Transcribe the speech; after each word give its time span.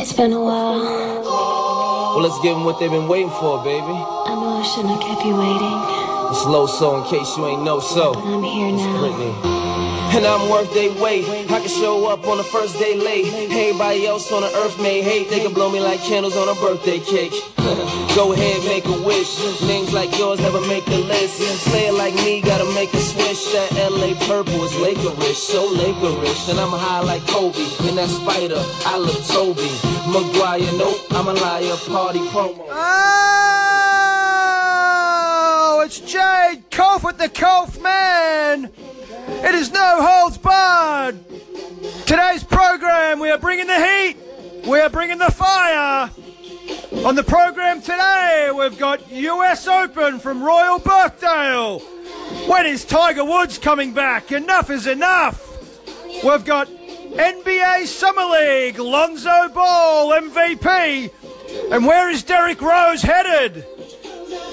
It's 0.00 0.12
been 0.14 0.32
a 0.32 0.40
while. 0.40 0.80
Well, 1.22 2.20
let's 2.22 2.40
give 2.40 2.54
them 2.54 2.64
what 2.64 2.80
they've 2.80 2.90
been 2.90 3.06
waiting 3.06 3.30
for, 3.30 3.62
baby. 3.62 3.84
I 3.84 4.34
know 4.34 4.58
I 4.58 4.62
shouldn't 4.62 4.94
have 4.94 5.02
kept 5.02 5.24
you 5.26 5.36
waiting, 5.36 5.78
It's 6.32 6.44
low 6.46 6.66
so 6.66 6.96
in 6.96 7.04
case 7.04 7.36
you 7.36 7.46
ain't 7.46 7.62
know 7.62 7.80
so. 7.80 8.14
but 8.14 8.24
I'm 8.24 8.42
here 8.42 8.68
It's 8.74 8.78
now. 8.82 8.96
Britney. 9.04 9.99
And 10.12 10.26
I'm 10.26 10.50
worth 10.50 10.74
they 10.74 10.88
wait. 11.00 11.24
I 11.50 11.60
can 11.60 11.68
show 11.68 12.10
up 12.10 12.26
on 12.26 12.38
the 12.38 12.44
first 12.44 12.78
day 12.80 12.96
late. 12.96 13.26
Everybody 13.26 14.06
else 14.08 14.32
on 14.32 14.42
the 14.42 14.48
earth 14.58 14.76
may 14.80 15.02
hate. 15.02 15.30
They 15.30 15.38
can 15.38 15.52
blow 15.54 15.70
me 15.70 15.78
like 15.78 16.00
candles 16.00 16.36
on 16.36 16.48
a 16.48 16.54
birthday 16.54 16.98
cake. 16.98 17.32
Go 18.16 18.32
ahead, 18.32 18.64
make 18.64 18.86
a 18.86 19.02
wish. 19.06 19.38
Names 19.62 19.92
like 19.92 20.18
yours 20.18 20.40
never 20.40 20.60
make 20.66 20.84
the 20.86 20.98
list. 20.98 21.40
Player 21.68 21.92
like 21.92 22.14
me 22.16 22.40
gotta 22.40 22.64
make 22.74 22.92
a 22.92 22.98
switch. 22.98 23.52
That 23.52 23.70
LA 23.90 24.14
purple 24.26 24.64
is 24.64 24.72
Lakerish, 24.72 25.36
so 25.36 25.72
Lakerish. 25.76 26.48
And 26.50 26.58
I'm 26.58 26.70
high 26.70 27.00
like 27.00 27.24
Kobe. 27.28 27.62
In 27.88 27.94
that 27.94 28.08
spider, 28.08 28.60
I 28.84 28.98
look 28.98 29.22
Toby. 29.26 29.70
Maguire, 30.10 30.72
nope, 30.76 31.06
I'm 31.12 31.28
a 31.28 31.34
liar. 31.34 31.76
Party 31.86 32.18
promo. 32.30 32.66
Oh, 34.02 35.82
it's 35.86 36.00
Jade 36.00 36.68
Kof 36.70 37.04
with 37.04 37.18
the 37.18 37.28
Kof 37.28 37.80
Man. 37.80 38.70
It 39.32 39.54
is 39.54 39.70
no 39.70 40.02
holds 40.02 40.38
barred. 40.38 41.18
Today's 42.04 42.42
program, 42.42 43.20
we 43.20 43.30
are 43.30 43.38
bringing 43.38 43.68
the 43.68 43.76
heat. 43.76 44.16
We 44.66 44.80
are 44.80 44.90
bringing 44.90 45.18
the 45.18 45.30
fire. 45.30 46.10
On 47.06 47.14
the 47.14 47.22
program 47.22 47.80
today, 47.80 48.50
we've 48.54 48.76
got 48.76 49.10
US 49.10 49.68
Open 49.68 50.18
from 50.18 50.42
Royal 50.42 50.80
Birkdale. 50.80 51.78
When 52.48 52.66
is 52.66 52.84
Tiger 52.84 53.24
Woods 53.24 53.56
coming 53.56 53.94
back? 53.94 54.32
Enough 54.32 54.68
is 54.68 54.86
enough. 54.86 55.46
We've 56.24 56.44
got 56.44 56.68
NBA 56.68 57.86
Summer 57.86 58.24
League, 58.24 58.78
Lonzo 58.78 59.48
Ball, 59.54 60.10
MVP. 60.10 61.10
And 61.70 61.86
where 61.86 62.10
is 62.10 62.24
Derrick 62.24 62.60
Rose 62.60 63.02
headed? 63.02 63.64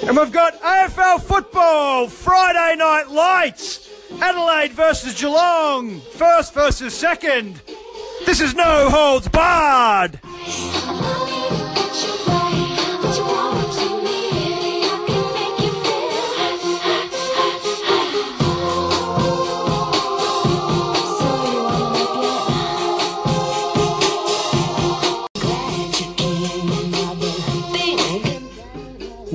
And 0.04 0.16
we've 0.16 0.32
got 0.32 0.62
AFL 0.62 1.22
football, 1.22 2.08
Friday 2.08 2.76
night 2.78 3.10
lights, 3.10 3.90
Adelaide 4.22 4.72
versus 4.72 5.20
Geelong, 5.20 6.00
first 6.02 6.54
versus 6.54 6.94
second. 6.94 7.62
This 8.26 8.42
is 8.42 8.54
no 8.56 8.90
holds 8.90 9.28
barred. 9.28 10.20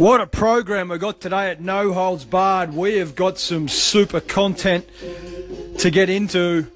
What 0.02 0.20
a 0.20 0.26
program 0.26 0.88
we 0.88 0.98
got 0.98 1.20
today 1.20 1.52
at 1.52 1.60
No 1.60 1.92
Holds 1.92 2.24
Barred. 2.24 2.74
We 2.74 2.96
have 2.96 3.14
got 3.14 3.38
some 3.38 3.68
super 3.68 4.18
content 4.18 4.84
to 5.78 5.90
get 5.92 6.10
into. 6.10 6.66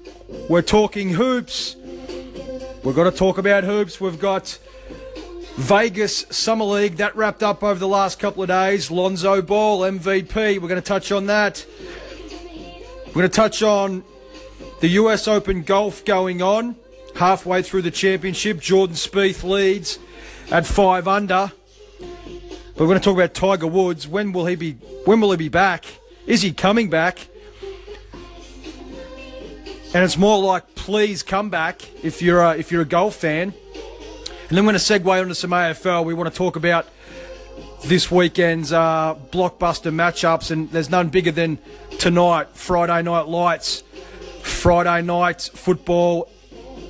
We're 0.47 0.61
talking 0.61 1.09
hoops. 1.09 1.75
We've 2.85 2.95
got 2.95 3.03
to 3.03 3.11
talk 3.11 3.37
about 3.37 3.65
hoops. 3.65 3.99
We've 3.99 4.17
got 4.17 4.57
Vegas 5.57 6.25
Summer 6.29 6.63
League 6.63 6.95
that 6.95 7.17
wrapped 7.17 7.43
up 7.43 7.63
over 7.63 7.77
the 7.77 7.85
last 7.85 8.17
couple 8.17 8.43
of 8.43 8.47
days. 8.47 8.89
Lonzo 8.89 9.41
Ball, 9.41 9.81
MVP. 9.81 10.61
We're 10.61 10.69
going 10.69 10.81
to 10.81 10.87
touch 10.87 11.11
on 11.11 11.25
that. 11.25 11.65
We're 13.07 13.13
going 13.13 13.29
to 13.29 13.35
touch 13.35 13.61
on 13.61 14.05
the 14.79 14.87
US 15.01 15.27
Open 15.27 15.63
golf 15.63 16.05
going 16.05 16.41
on 16.41 16.77
halfway 17.17 17.61
through 17.61 17.81
the 17.81 17.91
championship. 17.91 18.61
Jordan 18.61 18.95
Spieth 18.95 19.43
leads 19.43 19.99
at 20.49 20.65
five 20.65 21.09
under. 21.09 21.51
We're 22.77 22.85
going 22.85 22.99
to 22.99 23.03
talk 23.03 23.15
about 23.15 23.33
Tiger 23.33 23.65
Woods. 23.65 24.07
When 24.07 24.33
will 24.33 24.45
he 24.45 24.55
be? 24.55 24.73
When 25.05 25.19
will 25.19 25.31
he 25.31 25.37
be 25.37 25.49
back? 25.49 25.83
Is 26.27 26.43
he 26.43 26.51
coming 26.51 26.91
back? 26.91 27.27
And 29.95 30.03
it's 30.03 30.15
more 30.15 30.37
like, 30.37 30.75
please 30.75 31.23
come 31.23 31.49
back 31.49 31.81
if 32.03 32.21
you're 32.21 32.39
a, 32.39 32.55
if 32.55 32.71
you're 32.71 32.83
a 32.83 32.85
golf 32.85 33.15
fan. 33.15 33.51
And 33.51 34.55
then 34.55 34.63
we're 34.63 34.73
going 34.73 34.79
to 34.79 34.99
segue 34.99 35.21
onto 35.21 35.33
some 35.33 35.49
AFL. 35.49 36.05
We 36.05 36.13
want 36.13 36.31
to 36.31 36.37
talk 36.37 36.55
about 36.55 36.87
this 37.83 38.11
weekend's 38.11 38.71
uh, 38.71 39.15
blockbuster 39.31 39.91
matchups, 39.91 40.51
and 40.51 40.69
there's 40.69 40.91
none 40.91 41.09
bigger 41.09 41.31
than 41.31 41.57
tonight, 41.97 42.49
Friday 42.53 43.01
Night 43.01 43.27
Lights, 43.27 43.81
Friday 44.43 45.01
night 45.01 45.41
football 45.41 46.29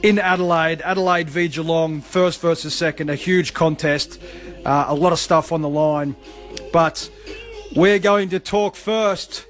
in 0.04 0.20
Adelaide, 0.20 0.82
Adelaide 0.82 1.30
v 1.30 1.48
Geelong, 1.48 2.02
first 2.02 2.42
versus 2.42 2.76
second, 2.76 3.10
a 3.10 3.16
huge 3.16 3.54
contest, 3.54 4.22
uh, 4.66 4.86
a 4.88 4.96
lot 4.96 5.14
of 5.14 5.20
stuff 5.20 5.52
on 5.52 5.62
the 5.62 5.70
line. 5.70 6.16
But 6.72 7.10
we're 7.76 8.00
going 8.00 8.30
to 8.30 8.40
talk 8.40 8.76
first. 8.76 9.46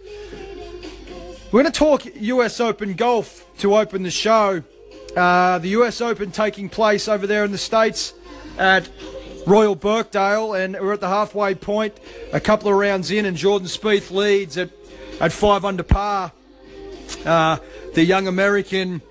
We're 1.52 1.62
going 1.62 1.72
to 1.72 1.80
talk 1.80 2.04
US 2.16 2.60
Open 2.60 2.94
golf 2.94 3.46
to 3.60 3.76
open 3.76 4.04
the 4.04 4.12
show. 4.12 4.64
Uh, 5.16 5.58
the 5.60 5.70
US 5.70 6.02
Open 6.02 6.32
taking 6.32 6.70
place 6.70 7.08
over 7.08 7.26
there 7.26 7.44
in 7.44 7.52
the 7.52 7.58
States 7.58 8.14
at 8.58 8.90
Royal 9.48 9.76
Birkdale, 9.76 10.54
and 10.54 10.74
we're 10.74 10.94
at 10.94 11.00
the 11.00 11.08
halfway 11.08 11.56
point, 11.56 11.98
a 12.34 12.40
couple 12.40 12.70
of 12.70 12.76
rounds 12.76 13.12
in, 13.12 13.26
and 13.26 13.38
Jordan 13.38 13.70
Spieth 13.70 14.12
leads 14.12 14.58
at, 14.58 14.70
at 15.22 15.32
five 15.32 15.64
under 15.64 15.84
par. 15.84 16.34
Uh, 17.26 17.58
the 17.94 18.04
young 18.04 18.28
American 18.28 19.02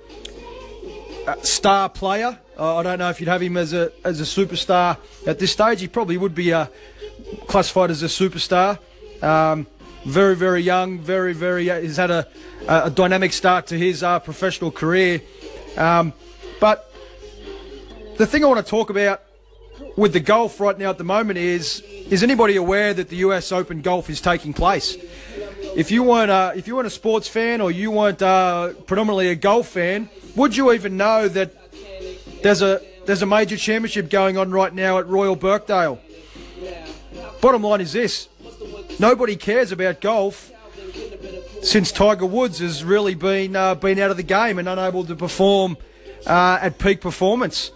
uh, 1.26 1.40
star 1.40 1.88
player. 1.88 2.38
Uh, 2.58 2.76
I 2.76 2.82
don't 2.82 2.98
know 2.98 3.10
if 3.10 3.20
you'd 3.20 3.28
have 3.28 3.42
him 3.42 3.58
as 3.58 3.74
a 3.74 3.92
as 4.02 4.20
a 4.20 4.24
superstar 4.24 4.96
at 5.26 5.38
this 5.38 5.52
stage. 5.52 5.80
He 5.80 5.88
probably 5.88 6.16
would 6.16 6.34
be 6.34 6.54
uh, 6.54 6.66
classified 7.46 7.90
as 7.90 8.02
a 8.02 8.06
superstar. 8.06 8.78
Um, 9.22 9.66
very 10.06 10.34
very 10.34 10.62
young, 10.62 10.98
very 10.98 11.34
very. 11.34 11.70
Uh, 11.70 11.80
he's 11.80 11.98
had 11.98 12.10
a, 12.10 12.26
a 12.66 12.90
dynamic 12.90 13.34
start 13.34 13.66
to 13.66 13.78
his 13.78 14.02
uh, 14.02 14.20
professional 14.20 14.70
career. 14.70 15.20
Um, 15.76 16.14
but 16.58 16.90
the 18.16 18.26
thing 18.26 18.42
I 18.42 18.46
want 18.46 18.64
to 18.64 18.70
talk 18.70 18.88
about 18.88 19.22
with 19.96 20.14
the 20.14 20.20
golf 20.20 20.58
right 20.58 20.78
now 20.78 20.88
at 20.88 20.96
the 20.96 21.04
moment 21.04 21.38
is 21.38 21.82
is 22.08 22.22
anybody 22.22 22.56
aware 22.56 22.94
that 22.94 23.10
the 23.10 23.16
US 23.16 23.52
Open 23.52 23.82
golf 23.82 24.08
is 24.08 24.22
taking 24.22 24.54
place? 24.54 24.96
If 25.76 25.90
you 25.90 26.04
weren't 26.04 26.30
uh, 26.30 26.52
if 26.56 26.66
you 26.66 26.76
weren't 26.76 26.86
a 26.86 26.90
sports 26.90 27.28
fan 27.28 27.60
or 27.60 27.70
you 27.70 27.90
weren't 27.90 28.22
uh, 28.22 28.72
predominantly 28.86 29.28
a 29.28 29.34
golf 29.34 29.68
fan, 29.68 30.08
would 30.34 30.56
you 30.56 30.72
even 30.72 30.96
know 30.96 31.28
that 31.28 31.65
there's 32.46 32.62
a 32.62 32.80
there's 33.06 33.22
a 33.22 33.26
major 33.26 33.56
championship 33.56 34.08
going 34.08 34.38
on 34.38 34.52
right 34.52 34.72
now 34.72 34.98
at 34.98 35.08
Royal 35.08 35.34
Birkdale? 35.34 35.98
Bottom 37.40 37.62
line 37.62 37.80
is 37.80 37.92
this: 37.92 38.28
nobody 39.00 39.34
cares 39.34 39.72
about 39.72 40.00
golf 40.00 40.52
since 41.62 41.90
Tiger 41.90 42.26
Woods 42.26 42.60
has 42.60 42.84
really 42.84 43.16
been 43.16 43.56
uh, 43.56 43.74
been 43.74 43.98
out 43.98 44.12
of 44.12 44.16
the 44.16 44.22
game 44.22 44.60
and 44.60 44.68
unable 44.68 45.04
to 45.04 45.16
perform 45.16 45.76
uh, 46.24 46.58
at 46.62 46.78
peak 46.78 47.00
performance. 47.00 47.72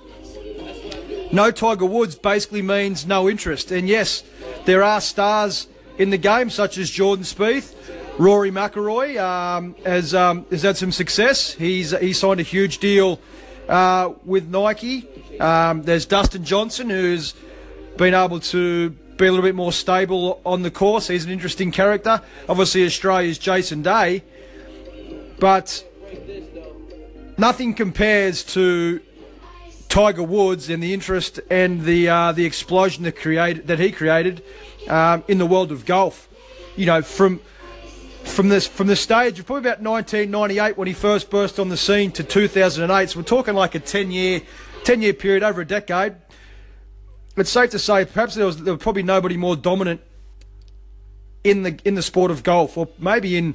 No 1.33 1.51
Tiger 1.51 1.87
Woods 1.87 2.15
basically 2.15 2.63
means 2.63 3.07
no 3.07 3.29
interest. 3.29 3.73
And 3.73 3.89
yes, 3.89 4.23
there 4.67 4.85
are 4.85 5.01
stars 5.01 5.67
in 5.99 6.11
the 6.11 6.19
game 6.19 6.49
such 6.49 6.79
as 6.79 6.91
Jordan 6.91 7.25
Spieth. 7.25 7.75
Rory 8.19 8.51
McIlroy 8.53 9.21
um, 9.21 9.75
has 9.85 10.15
um, 10.15 10.47
has 10.51 10.63
had 10.63 10.77
some 10.77 10.93
success. 10.93 11.55
He's 11.55 11.91
he 11.99 12.13
signed 12.13 12.39
a 12.39 12.45
huge 12.45 12.79
deal 12.79 13.19
uh, 13.71 14.13
with 14.25 14.49
Nike. 14.49 15.09
Um, 15.39 15.83
there's 15.83 16.05
Dustin 16.05 16.45
Johnson 16.45 16.91
who's 16.91 17.35
been 17.97 18.15
able 18.15 18.41
to 18.41 18.91
be 18.91 19.27
a 19.27 19.31
little 19.31 19.45
bit 19.45 19.55
more 19.55 19.73
stable 19.73 20.41
on 20.45 20.63
the 20.63 20.71
course. 20.71 21.09
He's 21.09 21.25
an 21.25 21.31
interesting 21.31 21.71
character. 21.71 22.21
Obviously, 22.49 22.85
Australia's 22.85 23.39
Jason 23.39 23.83
Day, 23.83 24.25
but 25.39 25.85
nothing 27.39 27.75
compares 27.75 28.43
to 28.45 29.01
Tiger 29.89 30.23
Woods 30.23 30.69
and 30.69 30.83
the 30.83 30.93
interest 30.93 31.41
and 31.51 31.83
the 31.83 32.09
uh, 32.09 32.33
the 32.33 32.45
explosion 32.45 33.05
that 33.05 33.17
created 33.17 33.67
that 33.69 33.79
he 33.79 33.93
created 33.93 34.43
um, 34.89 35.23
in 35.29 35.39
the 35.39 35.47
world 35.47 35.71
of 35.71 35.85
golf. 35.85 36.29
You 36.77 36.87
know, 36.87 37.03
from 37.03 37.41
from 38.25 38.49
this 38.49 38.67
from 38.67 38.87
the 38.87 38.97
stage 38.97 39.39
of 39.39 39.47
probably 39.47 39.69
about 39.69 39.83
1998 39.83 40.77
when 40.77 40.89
he 40.89 40.95
first 40.95 41.31
burst 41.31 41.59
on 41.59 41.69
the 41.69 41.77
scene 41.77 42.13
to 42.13 42.25
2008. 42.25 43.11
So 43.11 43.19
we're 43.19 43.25
talking 43.25 43.55
like 43.55 43.75
a 43.75 43.81
10 43.81 44.11
year 44.11 44.43
10 44.85 45.03
year 45.03 45.13
period 45.13 45.43
over 45.43 45.61
a 45.61 45.67
decade. 45.67 46.15
It's 47.37 47.51
safe 47.51 47.71
to 47.71 47.79
say 47.79 48.05
perhaps 48.05 48.35
there 48.35 48.47
was, 48.47 48.63
there 48.63 48.75
was 48.75 48.83
probably 48.83 49.03
nobody 49.03 49.37
more 49.37 49.57
dominant 49.57 50.01
in 51.45 51.63
the 51.63 51.79
in 51.85 51.95
the 51.95 52.03
sport 52.03 52.31
of 52.31 52.43
golf, 52.43 52.77
or 52.77 52.89
maybe 52.99 53.37
in 53.37 53.55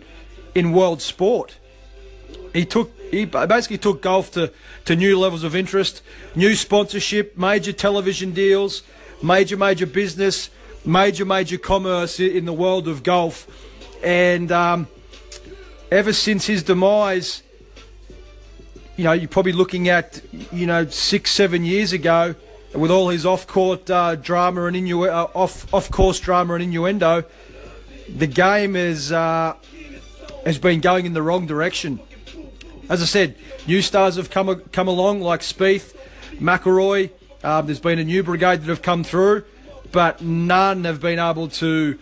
in 0.53 0.71
world 0.71 1.01
sport. 1.01 1.59
He 2.53 2.65
took 2.65 2.91
he 3.11 3.25
basically 3.25 3.77
took 3.77 4.01
golf 4.01 4.31
to, 4.31 4.51
to 4.85 4.95
new 4.95 5.19
levels 5.19 5.43
of 5.43 5.55
interest, 5.55 6.01
new 6.35 6.55
sponsorship, 6.55 7.37
major 7.37 7.71
television 7.71 8.31
deals, 8.31 8.81
major 9.21 9.57
major 9.57 9.85
business, 9.85 10.49
major 10.85 11.25
major 11.25 11.57
commerce 11.57 12.19
in 12.19 12.45
the 12.45 12.53
world 12.53 12.87
of 12.87 13.03
golf, 13.03 13.47
and 14.03 14.51
um, 14.51 14.87
ever 15.91 16.13
since 16.13 16.45
his 16.45 16.63
demise, 16.63 17.43
you 18.97 19.03
know, 19.03 19.11
you're 19.11 19.27
probably 19.27 19.53
looking 19.53 19.89
at 19.89 20.21
you 20.51 20.65
know 20.65 20.87
six 20.87 21.31
seven 21.31 21.63
years 21.63 21.93
ago. 21.93 22.35
with 22.75 22.91
all 22.91 23.09
his 23.09 23.25
off-court 23.25 23.89
uh, 23.89 24.15
drama 24.15 24.65
and 24.65 24.75
innu- 24.75 25.07
uh, 25.07 25.27
off 25.33 25.73
off-course 25.73 26.19
drama 26.19 26.55
and 26.55 26.63
innuendo, 26.63 27.23
the 28.09 28.27
game 28.27 28.75
is 28.75 29.11
uh, 29.11 29.55
has 30.45 30.57
been 30.57 30.81
going 30.81 31.05
in 31.05 31.13
the 31.13 31.21
wrong 31.21 31.45
direction. 31.47 31.99
As 32.89 33.01
I 33.01 33.05
said, 33.05 33.35
new 33.65 33.81
stars 33.81 34.17
have 34.17 34.29
come 34.29 34.61
come 34.71 34.87
along 34.87 35.21
like 35.21 35.41
Spieth, 35.41 35.95
McIlroy. 36.33 37.09
Um, 37.43 37.65
there's 37.65 37.79
been 37.79 37.99
a 37.99 38.03
new 38.03 38.23
brigade 38.23 38.61
that 38.61 38.67
have 38.67 38.81
come 38.81 39.03
through, 39.03 39.43
but 39.91 40.21
none 40.21 40.83
have 40.83 40.99
been 40.99 41.19
able 41.19 41.47
to 41.49 41.97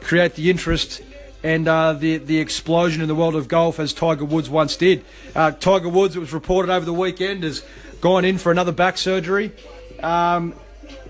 create 0.00 0.34
the 0.34 0.50
interest 0.50 1.02
and 1.42 1.68
uh, 1.68 1.92
the 1.92 2.18
the 2.18 2.38
explosion 2.38 3.02
in 3.02 3.08
the 3.08 3.14
world 3.14 3.36
of 3.36 3.48
golf 3.48 3.78
as 3.78 3.92
Tiger 3.92 4.24
Woods 4.24 4.50
once 4.50 4.76
did. 4.76 5.04
Uh, 5.34 5.52
Tiger 5.52 5.88
Woods, 5.88 6.16
it 6.16 6.20
was 6.20 6.32
reported 6.32 6.70
over 6.70 6.84
the 6.84 6.92
weekend, 6.92 7.44
has 7.44 7.64
gone 8.00 8.24
in 8.24 8.38
for 8.38 8.50
another 8.50 8.72
back 8.72 8.98
surgery, 8.98 9.52
um, 10.02 10.54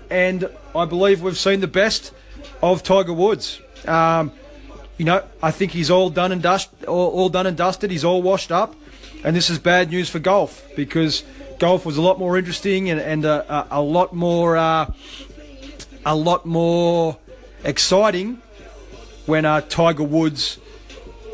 and 0.09 0.49
I 0.75 0.85
believe 0.85 1.21
we've 1.21 1.37
seen 1.37 1.61
the 1.61 1.67
best 1.67 2.13
of 2.61 2.83
Tiger 2.83 3.13
Woods. 3.13 3.59
Um, 3.87 4.31
you 4.97 5.05
know, 5.05 5.23
I 5.41 5.51
think 5.51 5.71
he's 5.71 5.89
all 5.89 6.09
done 6.09 6.31
and 6.31 6.41
dust, 6.41 6.69
all, 6.85 7.11
all 7.11 7.29
done 7.29 7.47
and 7.47 7.55
dusted. 7.55 7.89
He's 7.89 8.03
all 8.03 8.21
washed 8.21 8.51
up, 8.51 8.75
and 9.23 9.35
this 9.35 9.49
is 9.49 9.57
bad 9.57 9.89
news 9.89 10.09
for 10.09 10.19
golf 10.19 10.67
because 10.75 11.23
golf 11.57 11.85
was 11.85 11.97
a 11.97 12.01
lot 12.01 12.19
more 12.19 12.37
interesting 12.37 12.89
and, 12.89 12.99
and 12.99 13.25
a, 13.25 13.53
a, 13.53 13.67
a 13.79 13.81
lot 13.81 14.13
more, 14.13 14.57
uh, 14.57 14.91
a 16.05 16.15
lot 16.15 16.45
more 16.45 17.17
exciting 17.63 18.41
when 19.29 19.45
uh, 19.45 19.61
Tiger 19.61 20.03
Woods 20.03 20.57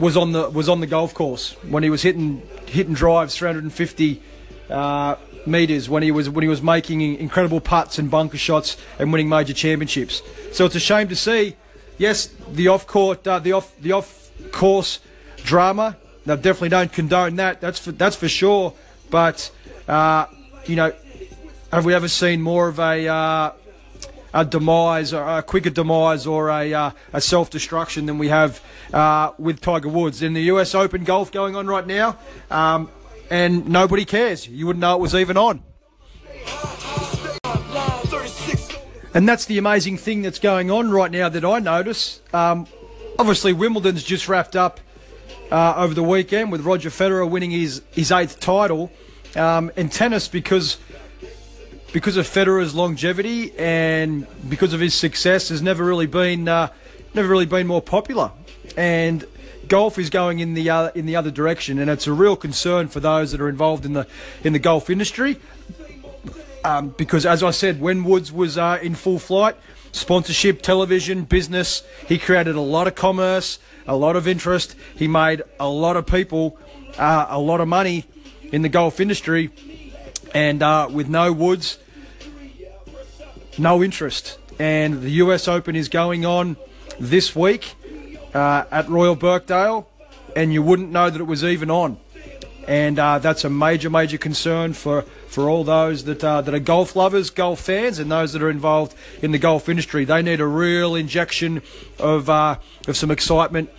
was 0.02 0.18
on 0.18 0.34
the 0.34 0.50
was 0.50 0.68
on 0.68 0.82
the 0.82 0.88
golf 0.88 1.14
course 1.14 1.54
when 1.70 1.82
he 1.82 1.90
was 1.90 2.02
hitting 2.02 2.42
hitting 2.66 2.94
drives 2.94 3.38
350 3.38 4.22
uh, 4.70 5.16
meters 5.48 5.88
when 5.88 6.04
he 6.04 6.12
was 6.12 6.30
when 6.30 6.44
he 6.44 6.50
was 6.50 6.62
making 6.62 7.02
incredible 7.02 7.62
putts 7.62 7.98
and 7.98 8.12
bunker 8.12 8.38
shots 8.38 8.76
and 9.00 9.14
winning 9.14 9.30
major 9.30 9.54
championships. 9.54 10.22
So 10.52 10.66
it's 10.66 10.76
a 10.76 10.80
shame 10.80 11.08
to 11.08 11.16
see. 11.16 11.56
Yes, 11.98 12.28
the 12.52 12.68
off 12.68 12.86
court 12.86 13.26
uh, 13.26 13.40
the 13.40 13.54
off 13.54 13.74
the 13.80 13.94
off 13.94 14.30
course 14.52 15.00
drama. 15.38 15.96
They 16.26 16.36
definitely 16.36 16.70
don't 16.70 16.92
condone 16.92 17.38
that. 17.38 17.62
That's 17.62 17.80
for, 17.80 17.94
that's 17.94 18.18
for 18.18 18.28
sure. 18.28 18.74
But 19.10 19.50
uh, 19.88 20.26
you 20.66 20.76
know, 20.76 20.92
have 21.72 21.86
we 21.86 21.94
ever 21.94 22.10
seen 22.10 22.42
more 22.42 22.68
of 22.68 22.78
a 22.78 23.08
uh, 23.08 23.52
a 24.36 24.44
demise, 24.44 25.14
a 25.14 25.42
quicker 25.48 25.70
demise, 25.70 26.28
or 26.28 26.50
a, 26.50 26.74
uh, 26.74 26.92
a 27.14 27.22
self 27.22 27.50
destruction 27.50 28.06
than 28.06 28.18
we 28.18 28.28
have 28.28 28.62
uh, 28.94 29.32
with 29.40 29.62
Tiger 29.62 29.88
Woods. 29.88 30.22
In 30.22 30.34
the 30.34 30.44
US 30.44 30.76
Open 30.76 31.06
golf 31.06 31.32
going 31.32 31.56
on 31.56 31.68
right 31.68 31.88
now, 31.88 32.18
um, 32.52 32.92
and 33.32 33.68
nobody 33.70 34.04
cares. 34.04 34.46
You 34.46 34.68
wouldn't 34.68 34.82
know 34.82 34.94
it 34.94 35.00
was 35.00 35.16
even 35.16 35.38
on. 35.38 35.64
And 39.14 39.30
that's 39.30 39.46
the 39.46 39.58
amazing 39.58 39.98
thing 39.98 40.24
that's 40.24 40.40
going 40.40 40.70
on 40.70 40.92
right 40.92 41.10
now 41.10 41.30
that 41.30 41.46
I 41.46 41.60
notice. 41.60 42.22
Um, 42.34 42.68
obviously, 43.18 43.54
Wimbledon's 43.54 44.04
just 44.04 44.28
wrapped 44.28 44.58
up 44.58 44.82
uh, 45.50 45.76
over 45.78 45.94
the 45.94 46.04
weekend 46.04 46.52
with 46.52 46.62
Roger 46.62 46.90
Federer 46.90 47.30
winning 47.30 47.52
his, 47.52 47.82
his 47.92 48.12
eighth 48.12 48.42
title. 48.42 48.92
Um, 49.38 49.72
in 49.78 49.88
tennis, 49.90 50.28
because 50.28 50.78
because 51.96 52.18
of 52.18 52.28
Federer's 52.28 52.76
longevity 52.76 53.58
and 53.58 54.28
because 54.50 54.74
of 54.74 54.82
his 54.82 54.94
success, 54.94 55.48
has 55.48 55.62
never 55.62 55.86
really 55.86 56.08
been 56.08 56.46
uh, 56.46 56.68
never 57.14 57.30
really 57.30 57.46
been 57.46 57.66
more 57.66 57.82
popular. 57.82 58.32
And 58.76 59.24
golf 59.70 59.98
is 59.98 60.10
going 60.10 60.40
in 60.40 60.56
the 60.56 60.70
uh, 60.70 60.92
in 60.94 61.06
the 61.06 61.16
other 61.16 61.32
direction, 61.32 61.80
and 61.80 61.90
it's 61.90 62.06
a 62.06 62.12
real 62.12 62.36
concern 62.36 62.90
for 62.90 63.00
those 63.00 63.32
that 63.32 63.40
are 63.40 63.48
involved 63.48 63.86
in 63.86 63.94
the 63.94 64.08
in 64.44 64.52
the 64.52 64.60
golf 64.60 64.90
industry. 64.90 65.38
Um, 66.66 66.90
because, 66.98 67.26
as 67.26 67.42
I 67.42 67.52
said, 67.52 67.80
when 67.80 68.04
Woods 68.04 68.30
was 68.30 68.58
uh, 68.58 68.78
in 68.82 68.96
full 68.96 69.18
flight, 69.18 69.56
sponsorship, 69.94 70.62
television, 70.62 71.24
business, 71.24 71.82
he 72.10 72.18
created 72.18 72.56
a 72.56 72.62
lot 72.62 72.88
of 72.88 72.96
commerce, 72.96 73.58
a 73.88 73.96
lot 73.96 74.18
of 74.18 74.28
interest. 74.28 74.76
He 74.98 75.08
made 75.08 75.44
a 75.62 75.70
lot 75.70 75.96
of 75.96 76.06
people 76.08 76.60
uh, 76.98 77.28
a 77.30 77.40
lot 77.40 77.62
of 77.62 77.70
money 77.70 78.04
in 78.52 78.64
the 78.64 78.70
golf 78.70 79.00
industry, 79.00 79.50
and 80.34 80.62
uh, 80.62 80.90
with 80.92 81.08
no 81.08 81.32
Woods, 81.32 81.78
no 83.58 83.84
interest. 83.84 84.38
And 84.60 85.02
the 85.02 85.12
US 85.12 85.48
Open 85.48 85.76
is 85.76 85.90
going 85.90 86.26
on 86.26 86.58
this 87.00 87.36
week 87.36 87.76
uh, 88.34 88.66
at 88.72 88.90
Royal 88.90 89.16
Birkdale, 89.16 89.88
and 90.36 90.54
you 90.54 90.62
wouldn't 90.62 90.92
know 90.92 91.10
that 91.10 91.20
it 91.20 91.26
was 91.26 91.44
even 91.44 91.70
on. 91.70 91.98
And 92.68 92.98
uh, 92.98 93.20
that's 93.20 93.44
a 93.44 93.50
major, 93.50 93.90
major 93.90 94.18
concern 94.18 94.74
for, 94.74 95.04
for 95.28 95.50
all 95.50 95.64
those 95.64 96.06
that 96.06 96.24
uh, 96.24 96.42
that 96.42 96.54
are 96.54 96.60
golf 96.60 96.96
lovers, 96.96 97.30
golf 97.30 97.60
fans, 97.60 98.00
and 98.00 98.12
those 98.12 98.34
that 98.34 98.42
are 98.42 98.50
involved 98.50 98.96
in 99.22 99.32
the 99.32 99.38
golf 99.38 99.70
industry. 99.70 100.04
They 100.04 100.24
need 100.24 100.42
a 100.42 100.48
real 100.48 100.96
injection 100.96 101.62
of 102.00 102.28
uh, 102.30 102.58
of 102.88 102.98
some 102.98 103.12
excitement 103.12 103.70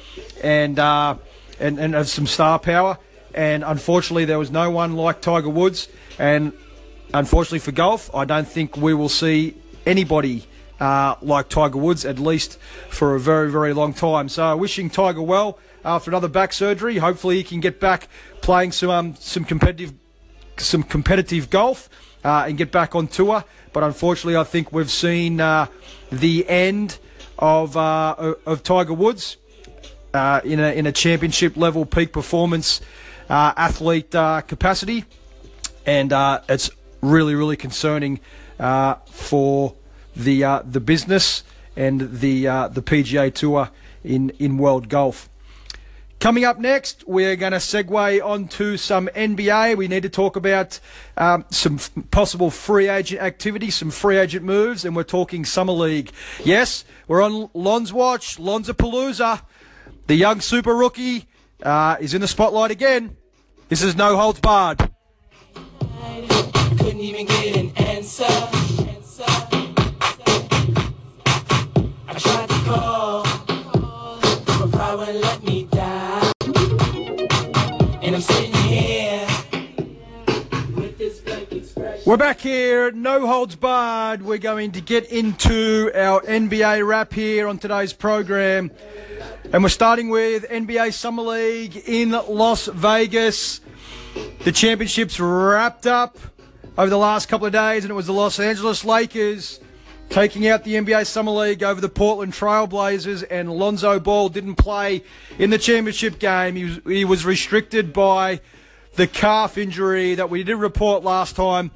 and, 0.42 0.78
uh, 0.78 1.16
and 1.58 1.80
and 1.80 1.96
of 1.96 2.08
some 2.08 2.26
star 2.26 2.60
power. 2.60 2.98
And 3.34 3.64
unfortunately, 3.64 4.24
there 4.24 4.38
was 4.38 4.50
no 4.50 4.70
one 4.70 4.94
like 4.94 5.20
Tiger 5.20 5.50
Woods. 5.50 5.88
And 6.18 6.52
unfortunately 7.12 7.58
for 7.58 7.72
golf, 7.72 8.12
I 8.14 8.24
don't 8.24 8.48
think 8.48 8.76
we 8.76 8.94
will 8.94 9.10
see 9.10 9.54
anybody 9.86 10.46
uh, 10.80 11.14
like 11.22 11.48
Tiger 11.48 11.78
Woods, 11.78 12.04
at 12.04 12.18
least 12.18 12.58
for 12.90 13.14
a 13.14 13.20
very, 13.20 13.50
very 13.50 13.72
long 13.72 13.94
time. 13.94 14.28
So, 14.28 14.56
wishing 14.56 14.90
Tiger 14.90 15.22
well 15.22 15.58
after 15.84 16.10
another 16.10 16.28
back 16.28 16.52
surgery. 16.52 16.98
Hopefully, 16.98 17.36
he 17.36 17.44
can 17.44 17.60
get 17.60 17.80
back 17.80 18.08
playing 18.42 18.72
some 18.72 18.90
um, 18.90 19.14
some 19.16 19.44
competitive 19.44 19.94
some 20.58 20.82
competitive 20.82 21.48
golf 21.50 21.88
uh, 22.24 22.44
and 22.46 22.58
get 22.58 22.70
back 22.72 22.94
on 22.94 23.08
tour. 23.08 23.44
But 23.72 23.84
unfortunately, 23.84 24.36
I 24.36 24.44
think 24.44 24.72
we've 24.72 24.90
seen 24.90 25.40
uh, 25.40 25.66
the 26.10 26.48
end 26.48 26.98
of 27.38 27.76
uh, 27.76 28.34
of 28.44 28.62
Tiger 28.62 28.94
Woods 28.94 29.36
uh, 30.12 30.40
in 30.44 30.60
a 30.60 30.72
in 30.72 30.86
a 30.86 30.92
championship 30.92 31.56
level 31.56 31.86
peak 31.86 32.12
performance 32.12 32.80
uh, 33.30 33.52
athlete 33.56 34.10
capacity, 34.10 35.04
and 35.86 36.12
it's 36.48 36.70
really, 37.00 37.34
really 37.34 37.56
concerning 37.56 38.20
for 38.58 39.74
the 40.14 40.44
uh, 40.44 40.62
the 40.64 40.80
business 40.80 41.44
and 41.76 42.20
the 42.20 42.48
uh, 42.48 42.68
the 42.68 42.82
PGA 42.82 43.32
Tour 43.32 43.70
in 44.02 44.30
in 44.38 44.58
world 44.58 44.88
golf. 44.88 45.28
Coming 46.18 46.46
up 46.46 46.58
next, 46.58 47.06
we're 47.06 47.36
going 47.36 47.52
to 47.52 47.58
segue 47.58 48.24
onto 48.24 48.78
some 48.78 49.06
NBA. 49.08 49.76
We 49.76 49.86
need 49.86 50.02
to 50.02 50.08
talk 50.08 50.34
about 50.34 50.80
um, 51.18 51.44
some 51.50 51.74
f- 51.74 51.90
possible 52.10 52.50
free 52.50 52.88
agent 52.88 53.20
activity, 53.20 53.70
some 53.70 53.90
free 53.90 54.16
agent 54.16 54.42
moves, 54.42 54.86
and 54.86 54.96
we're 54.96 55.02
talking 55.02 55.44
Summer 55.44 55.74
League. 55.74 56.10
Yes, 56.42 56.86
we're 57.06 57.22
on 57.22 57.50
Lon's 57.52 57.92
watch, 57.92 58.38
Lonzapalooza. 58.38 59.42
The 60.06 60.14
young 60.14 60.40
super 60.40 60.74
rookie 60.74 61.26
uh, 61.62 61.96
is 62.00 62.14
in 62.14 62.22
the 62.22 62.28
spotlight 62.28 62.70
again. 62.70 63.18
This 63.68 63.82
is 63.82 63.94
No 63.94 64.16
Holds 64.16 64.40
Barred. 64.40 64.95
We're 82.16 82.20
back 82.20 82.40
here, 82.40 82.90
no 82.92 83.26
holds 83.26 83.56
barred. 83.56 84.22
We're 84.22 84.38
going 84.38 84.72
to 84.72 84.80
get 84.80 85.12
into 85.12 85.90
our 85.94 86.22
NBA 86.22 86.88
wrap 86.88 87.12
here 87.12 87.46
on 87.46 87.58
today's 87.58 87.92
program. 87.92 88.70
And 89.52 89.62
we're 89.62 89.68
starting 89.68 90.08
with 90.08 90.48
NBA 90.48 90.94
Summer 90.94 91.22
League 91.22 91.76
in 91.84 92.12
Las 92.12 92.68
Vegas. 92.68 93.60
The 94.44 94.50
championships 94.50 95.20
wrapped 95.20 95.86
up 95.86 96.16
over 96.78 96.88
the 96.88 96.96
last 96.96 97.28
couple 97.28 97.48
of 97.48 97.52
days, 97.52 97.84
and 97.84 97.90
it 97.90 97.94
was 97.94 98.06
the 98.06 98.14
Los 98.14 98.40
Angeles 98.40 98.82
Lakers 98.82 99.60
taking 100.08 100.48
out 100.48 100.64
the 100.64 100.76
NBA 100.76 101.04
Summer 101.04 101.32
League 101.32 101.62
over 101.62 101.82
the 101.82 101.90
Portland 101.90 102.32
Trailblazers, 102.32 103.26
and 103.30 103.52
Lonzo 103.52 104.00
Ball 104.00 104.30
didn't 104.30 104.54
play 104.54 105.04
in 105.38 105.50
the 105.50 105.58
championship 105.58 106.18
game. 106.18 106.56
He 106.56 106.64
was, 106.64 106.80
he 106.86 107.04
was 107.04 107.26
restricted 107.26 107.92
by 107.92 108.40
the 108.96 109.06
calf 109.06 109.56
injury 109.58 110.14
that 110.14 110.30
we 110.30 110.42
did 110.42 110.56
report 110.56 111.04
last 111.04 111.36
time. 111.36 111.70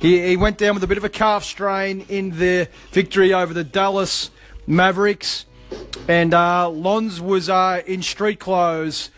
He, 0.00 0.20
he 0.26 0.36
went 0.36 0.58
down 0.58 0.74
with 0.74 0.82
a 0.82 0.86
bit 0.86 0.98
of 0.98 1.04
a 1.04 1.08
calf 1.08 1.44
strain 1.44 2.04
in 2.08 2.38
the 2.38 2.68
victory 2.90 3.32
over 3.32 3.54
the 3.54 3.64
Dallas 3.64 4.30
Mavericks. 4.66 5.44
And 6.08 6.34
uh, 6.34 6.68
Lons 6.68 7.20
was 7.20 7.48
uh, 7.48 7.82
in 7.86 8.02
street 8.02 8.40
clothes 8.40 9.10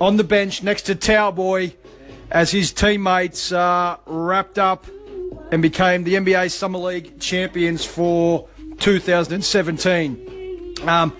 on 0.00 0.16
the 0.16 0.24
bench 0.24 0.62
next 0.62 0.82
to 0.82 0.94
Towel 0.94 1.32
Boy 1.32 1.74
as 2.30 2.50
his 2.50 2.72
teammates 2.72 3.50
uh, 3.50 3.96
wrapped 4.06 4.58
up 4.58 4.86
and 5.50 5.62
became 5.62 6.04
the 6.04 6.14
NBA 6.14 6.50
Summer 6.50 6.78
League 6.78 7.18
champions 7.18 7.84
for 7.84 8.48
2017. 8.78 10.76
Um, 10.86 11.16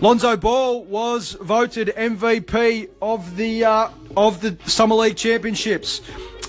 Lonzo 0.00 0.36
Ball 0.36 0.84
was 0.84 1.32
voted 1.32 1.88
MVP 1.96 2.88
of 3.02 3.34
the 3.36 3.64
uh, 3.64 3.88
of 4.16 4.40
the 4.40 4.56
Summer 4.64 4.94
League 4.94 5.16
championships. 5.16 6.00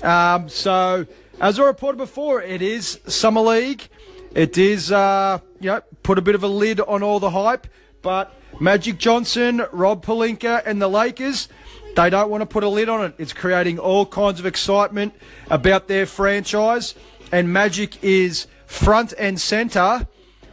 Um, 0.04 0.48
so 0.48 1.04
as 1.40 1.58
I 1.58 1.64
reported 1.64 1.98
before, 1.98 2.40
it 2.40 2.62
is 2.62 3.00
summer 3.08 3.40
league. 3.40 3.88
It 4.36 4.56
is, 4.56 4.92
uh, 4.92 5.40
you 5.58 5.70
know, 5.70 5.80
put 6.04 6.16
a 6.16 6.22
bit 6.22 6.36
of 6.36 6.44
a 6.44 6.48
lid 6.48 6.80
on 6.80 7.02
all 7.02 7.18
the 7.18 7.30
hype. 7.30 7.66
But 8.02 8.32
Magic 8.60 8.98
Johnson, 8.98 9.66
Rob 9.72 10.04
Pelinka, 10.04 10.62
and 10.64 10.80
the 10.80 10.86
Lakers, 10.86 11.48
they 11.96 12.08
don't 12.08 12.30
want 12.30 12.42
to 12.42 12.46
put 12.46 12.62
a 12.62 12.68
lid 12.68 12.88
on 12.88 13.04
it. 13.04 13.14
It's 13.18 13.32
creating 13.32 13.80
all 13.80 14.06
kinds 14.06 14.38
of 14.38 14.46
excitement 14.46 15.12
about 15.50 15.88
their 15.88 16.06
franchise, 16.06 16.94
and 17.32 17.52
Magic 17.52 18.02
is 18.04 18.46
front 18.66 19.12
and 19.18 19.40
centre 19.40 20.06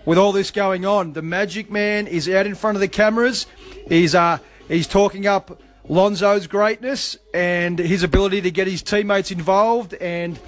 with 0.08 0.18
all 0.18 0.32
this 0.32 0.52
going 0.52 0.86
on. 0.86 1.12
The 1.12 1.22
Magic 1.22 1.70
Man 1.70 2.08
is 2.08 2.30
out 2.30 2.46
in 2.46 2.56
front 2.56 2.78
of 2.78 2.82
the 2.82 2.88
cameras. 2.88 3.46
He's 3.90 4.16
uh, 4.16 4.38
he's 4.70 4.88
talking 4.88 5.28
up 5.28 5.62
Lonzo's 5.90 6.48
greatness 6.48 7.18
and 7.34 7.78
his 7.78 8.04
ability 8.04 8.40
to 8.44 8.50
get 8.50 8.68
his 8.68 8.82
teammates 8.82 9.32
involved, 9.32 9.94
and 9.96 10.40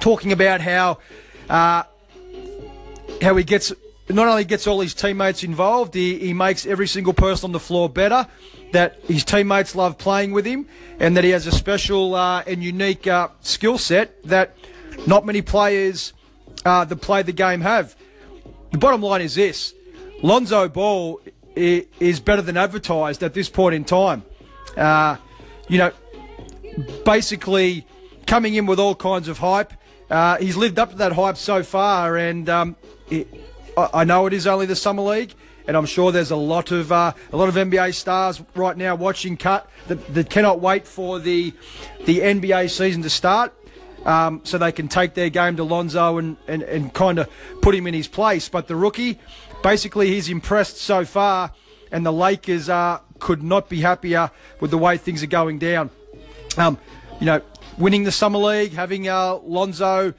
talking 0.00 0.32
about 0.32 0.62
how 0.62 0.98
uh, 1.50 1.82
how 3.20 3.36
he 3.36 3.44
gets 3.44 3.74
not 4.08 4.26
only 4.26 4.44
gets 4.44 4.66
all 4.66 4.80
his 4.80 4.94
teammates 4.94 5.44
involved, 5.44 5.92
he, 5.92 6.18
he 6.18 6.32
makes 6.32 6.64
every 6.64 6.88
single 6.88 7.12
person 7.12 7.48
on 7.48 7.52
the 7.52 7.60
floor 7.60 7.90
better. 7.90 8.26
That 8.72 9.00
his 9.04 9.22
teammates 9.22 9.74
love 9.74 9.98
playing 9.98 10.32
with 10.32 10.46
him, 10.46 10.66
and 10.98 11.14
that 11.18 11.24
he 11.24 11.30
has 11.30 11.46
a 11.46 11.52
special 11.52 12.14
uh, 12.14 12.42
and 12.46 12.64
unique 12.64 13.06
uh, 13.06 13.28
skill 13.42 13.76
set 13.76 14.22
that 14.24 14.56
not 15.06 15.26
many 15.26 15.42
players 15.42 16.14
uh, 16.64 16.86
that 16.86 16.96
play 16.96 17.22
the 17.22 17.32
game 17.32 17.60
have. 17.60 17.94
The 18.70 18.78
bottom 18.78 19.02
line 19.02 19.22
is 19.22 19.34
this: 19.34 19.74
Lonzo 20.22 20.68
Ball 20.68 21.20
is 21.56 22.20
better 22.20 22.42
than 22.42 22.56
advertised 22.56 23.22
at 23.22 23.34
this 23.34 23.48
point 23.48 23.74
in 23.74 23.84
time. 23.84 24.24
Uh, 24.76 25.16
you 25.68 25.78
know, 25.78 25.92
basically 27.04 27.86
coming 28.26 28.54
in 28.54 28.66
with 28.66 28.78
all 28.78 28.94
kinds 28.94 29.28
of 29.28 29.38
hype. 29.38 29.72
Uh, 30.10 30.36
he's 30.38 30.56
lived 30.56 30.78
up 30.78 30.90
to 30.90 30.96
that 30.96 31.12
hype 31.12 31.36
so 31.36 31.62
far, 31.62 32.16
and 32.16 32.48
um, 32.48 32.76
it, 33.10 33.28
I, 33.76 34.04
know 34.04 34.26
it 34.26 34.32
is 34.32 34.46
only 34.46 34.66
the 34.66 34.76
summer 34.76 35.02
league, 35.02 35.34
and 35.66 35.76
I'm 35.76 35.84
sure 35.84 36.12
there's 36.12 36.30
a 36.30 36.36
lot 36.36 36.70
of 36.70 36.90
uh, 36.90 37.12
a 37.32 37.36
lot 37.36 37.48
of 37.48 37.56
NBA 37.56 37.94
stars 37.94 38.42
right 38.54 38.76
now 38.76 38.94
watching 38.94 39.36
cut 39.36 39.70
that, 39.88 40.14
that 40.14 40.30
cannot 40.30 40.60
wait 40.60 40.86
for 40.86 41.18
the 41.18 41.52
the 42.06 42.20
NBA 42.20 42.70
season 42.70 43.02
to 43.02 43.10
start. 43.10 43.54
Um, 44.08 44.40
so 44.42 44.56
they 44.56 44.72
can 44.72 44.88
take 44.88 45.12
their 45.12 45.28
game 45.28 45.56
to 45.56 45.64
Lonzo 45.64 46.16
and, 46.16 46.38
and, 46.46 46.62
and 46.62 46.94
kind 46.94 47.18
of 47.18 47.28
put 47.60 47.74
him 47.74 47.86
in 47.86 47.92
his 47.92 48.08
place. 48.08 48.48
But 48.48 48.66
the 48.66 48.74
rookie, 48.74 49.18
basically, 49.62 50.08
he's 50.08 50.30
impressed 50.30 50.78
so 50.78 51.04
far, 51.04 51.52
and 51.92 52.06
the 52.06 52.12
Lakers 52.12 52.70
uh, 52.70 53.00
could 53.18 53.42
not 53.42 53.68
be 53.68 53.82
happier 53.82 54.30
with 54.60 54.70
the 54.70 54.78
way 54.78 54.96
things 54.96 55.22
are 55.22 55.26
going 55.26 55.58
down. 55.58 55.90
Um, 56.56 56.78
you 57.20 57.26
know, 57.26 57.42
winning 57.76 58.04
the 58.04 58.12
summer 58.12 58.38
league, 58.38 58.72
having 58.72 59.08
uh, 59.08 59.34
Lonzo 59.36 60.14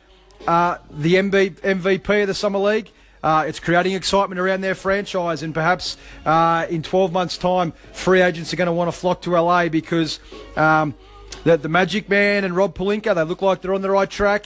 uh, 0.47 0.77
the 0.91 1.15
MB, 1.15 1.61
MVP 1.61 2.21
of 2.21 2.27
the 2.27 2.33
summer 2.33 2.59
league. 2.59 2.91
Uh, 3.21 3.43
it's 3.47 3.59
creating 3.59 3.93
excitement 3.93 4.39
around 4.39 4.61
their 4.61 4.75
franchise, 4.75 5.43
and 5.43 5.53
perhaps 5.53 5.97
uh, 6.25 6.65
in 6.69 6.81
12 6.81 7.11
months' 7.11 7.37
time, 7.37 7.73
free 7.91 8.21
agents 8.21 8.53
are 8.53 8.55
going 8.55 8.67
to 8.67 8.71
want 8.71 8.87
to 8.87 8.97
flock 8.97 9.21
to 9.21 9.31
LA 9.31 9.67
because 9.67 10.19
um, 10.55 10.95
the, 11.43 11.57
the 11.57 11.69
Magic 11.69 12.09
Man 12.09 12.43
and 12.43 12.55
Rob 12.55 12.75
Pelinka 12.75 13.15
they 13.15 13.23
look 13.23 13.41
like 13.41 13.61
they're 13.61 13.73
on 13.73 13.81
the 13.81 13.91
right 13.91 14.09
track, 14.09 14.45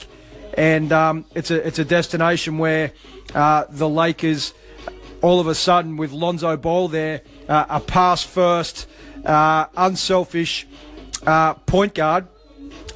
and 0.58 0.92
um, 0.92 1.26
it's 1.36 1.52
a 1.52 1.66
it's 1.66 1.80
a 1.80 1.86
destination 1.86 2.58
where 2.58 2.92
uh, 3.34 3.66
the 3.70 3.90
Lakers, 3.90 4.54
all 5.22 5.40
of 5.40 5.48
a 5.48 5.56
sudden, 5.56 5.98
with 5.98 6.12
Lonzo 6.12 6.56
Ball 6.58 6.88
there, 6.88 7.22
uh, 7.50 7.66
a 7.70 7.80
pass 7.80 8.24
first, 8.24 8.88
uh, 9.26 9.66
unselfish 9.76 10.68
uh, 11.26 11.54
point 11.54 11.94
guard 11.94 12.28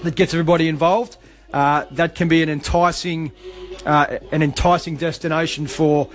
that 0.04 0.16
gets 0.16 0.34
everybody 0.34 0.68
involved. 0.68 1.18
Uh, 1.54 1.86
that 1.92 2.14
can 2.16 2.28
be 2.28 2.44
an 2.44 2.50
enticing, 2.50 3.32
uh, 3.86 4.18
an 4.32 4.44
enticing 4.44 4.98
destination 4.98 5.66
for, 5.66 6.10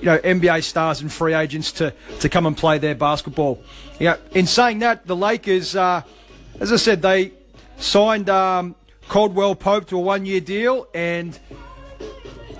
you 0.00 0.06
know, 0.06 0.18
NBA 0.18 0.64
stars 0.64 1.02
and 1.02 1.12
free 1.12 1.34
agents 1.34 1.72
to, 1.72 1.92
to 2.20 2.28
come 2.28 2.46
and 2.46 2.56
play 2.56 2.78
their 2.78 2.94
basketball. 2.94 3.62
Yeah. 3.98 4.16
In 4.32 4.46
saying 4.46 4.78
that, 4.78 5.06
the 5.06 5.14
Lakers, 5.14 5.76
uh, 5.76 6.02
as 6.60 6.72
I 6.72 6.76
said, 6.76 7.02
they 7.02 7.32
signed 7.78 8.28
um, 8.28 8.74
Caldwell 9.08 9.54
Pope 9.54 9.86
to 9.88 9.96
a 9.96 10.00
one-year 10.00 10.40
deal, 10.40 10.88
and 10.94 11.38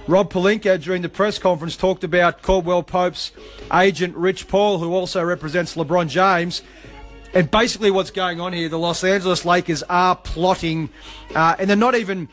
Rob 0.06 0.32
Pelinka 0.32 0.80
during 0.82 1.02
the 1.02 1.08
press 1.08 1.38
conference 1.38 1.76
talked 1.76 2.04
about 2.04 2.42
Caldwell 2.42 2.82
Pope's 2.82 3.32
agent 3.72 4.16
Rich 4.16 4.48
Paul, 4.48 4.78
who 4.78 4.94
also 4.94 5.22
represents 5.22 5.76
LeBron 5.76 6.08
James. 6.08 6.62
And 7.34 7.50
basically, 7.50 7.90
what's 7.90 8.10
going 8.10 8.40
on 8.40 8.54
here, 8.54 8.68
the 8.70 8.78
Los 8.78 9.04
Angeles 9.04 9.44
Lakers 9.44 9.82
are 9.82 10.16
plotting, 10.16 10.88
uh, 11.34 11.56
and 11.58 11.68
they're 11.68 11.76
not 11.76 11.94
even 11.94 12.28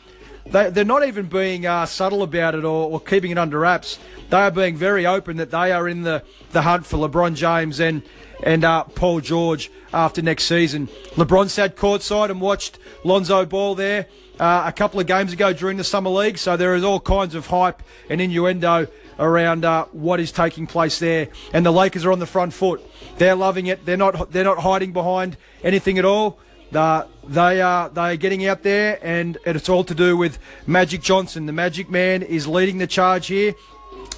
they, 0.45 0.69
they're 0.69 0.85
not 0.85 1.05
even 1.05 1.25
being 1.25 1.65
uh, 1.65 1.85
subtle 1.85 2.23
about 2.23 2.55
it 2.55 2.63
or, 2.63 2.91
or 2.91 2.99
keeping 2.99 3.31
it 3.31 3.37
under 3.37 3.59
wraps. 3.59 3.99
They 4.29 4.37
are 4.37 4.51
being 4.51 4.75
very 4.75 5.05
open 5.05 5.37
that 5.37 5.51
they 5.51 5.71
are 5.71 5.87
in 5.87 6.03
the, 6.03 6.23
the 6.51 6.61
hunt 6.61 6.85
for 6.85 6.97
LeBron 6.97 7.35
James 7.35 7.79
and 7.79 8.03
and 8.43 8.63
uh, 8.63 8.83
Paul 8.83 9.21
George 9.21 9.71
after 9.93 10.21
next 10.21 10.45
season. 10.45 10.87
LeBron 11.15 11.49
sat 11.49 11.75
courtside 11.75 12.29
and 12.29 12.41
watched 12.41 12.79
Lonzo 13.03 13.45
Ball 13.45 13.75
there 13.75 14.07
uh, 14.39 14.63
a 14.65 14.71
couple 14.71 14.99
of 14.99 15.07
games 15.07 15.33
ago 15.33 15.53
during 15.53 15.77
the 15.77 15.83
summer 15.83 16.09
league. 16.09 16.37
So 16.37 16.57
there 16.57 16.75
is 16.75 16.83
all 16.83 16.99
kinds 16.99 17.35
of 17.35 17.47
hype 17.47 17.81
and 18.09 18.19
innuendo 18.21 18.87
around 19.17 19.65
uh, 19.65 19.85
what 19.91 20.19
is 20.19 20.31
taking 20.31 20.67
place 20.67 20.99
there. 20.99 21.29
And 21.53 21.65
the 21.65 21.71
Lakers 21.71 22.05
are 22.05 22.11
on 22.11 22.19
the 22.19 22.25
front 22.25 22.53
foot. 22.53 22.81
They're 23.17 23.35
loving 23.35 23.67
it. 23.67 23.85
They're 23.85 23.97
not. 23.97 24.31
They're 24.31 24.43
not 24.43 24.59
hiding 24.59 24.93
behind 24.93 25.37
anything 25.63 25.97
at 25.97 26.05
all. 26.05 26.39
Uh, 26.73 27.05
they 27.27 27.61
are 27.61 27.89
they 27.89 28.13
are 28.13 28.15
getting 28.17 28.45
out 28.45 28.63
there, 28.63 28.99
and 29.01 29.37
it's 29.45 29.69
all 29.69 29.83
to 29.85 29.95
do 29.95 30.17
with 30.17 30.37
Magic 30.67 31.01
Johnson. 31.01 31.45
The 31.45 31.53
Magic 31.53 31.89
Man 31.89 32.21
is 32.21 32.47
leading 32.47 32.79
the 32.79 32.87
charge 32.87 33.27
here, 33.27 33.53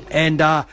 and 0.09 0.41
uh, 0.41 0.65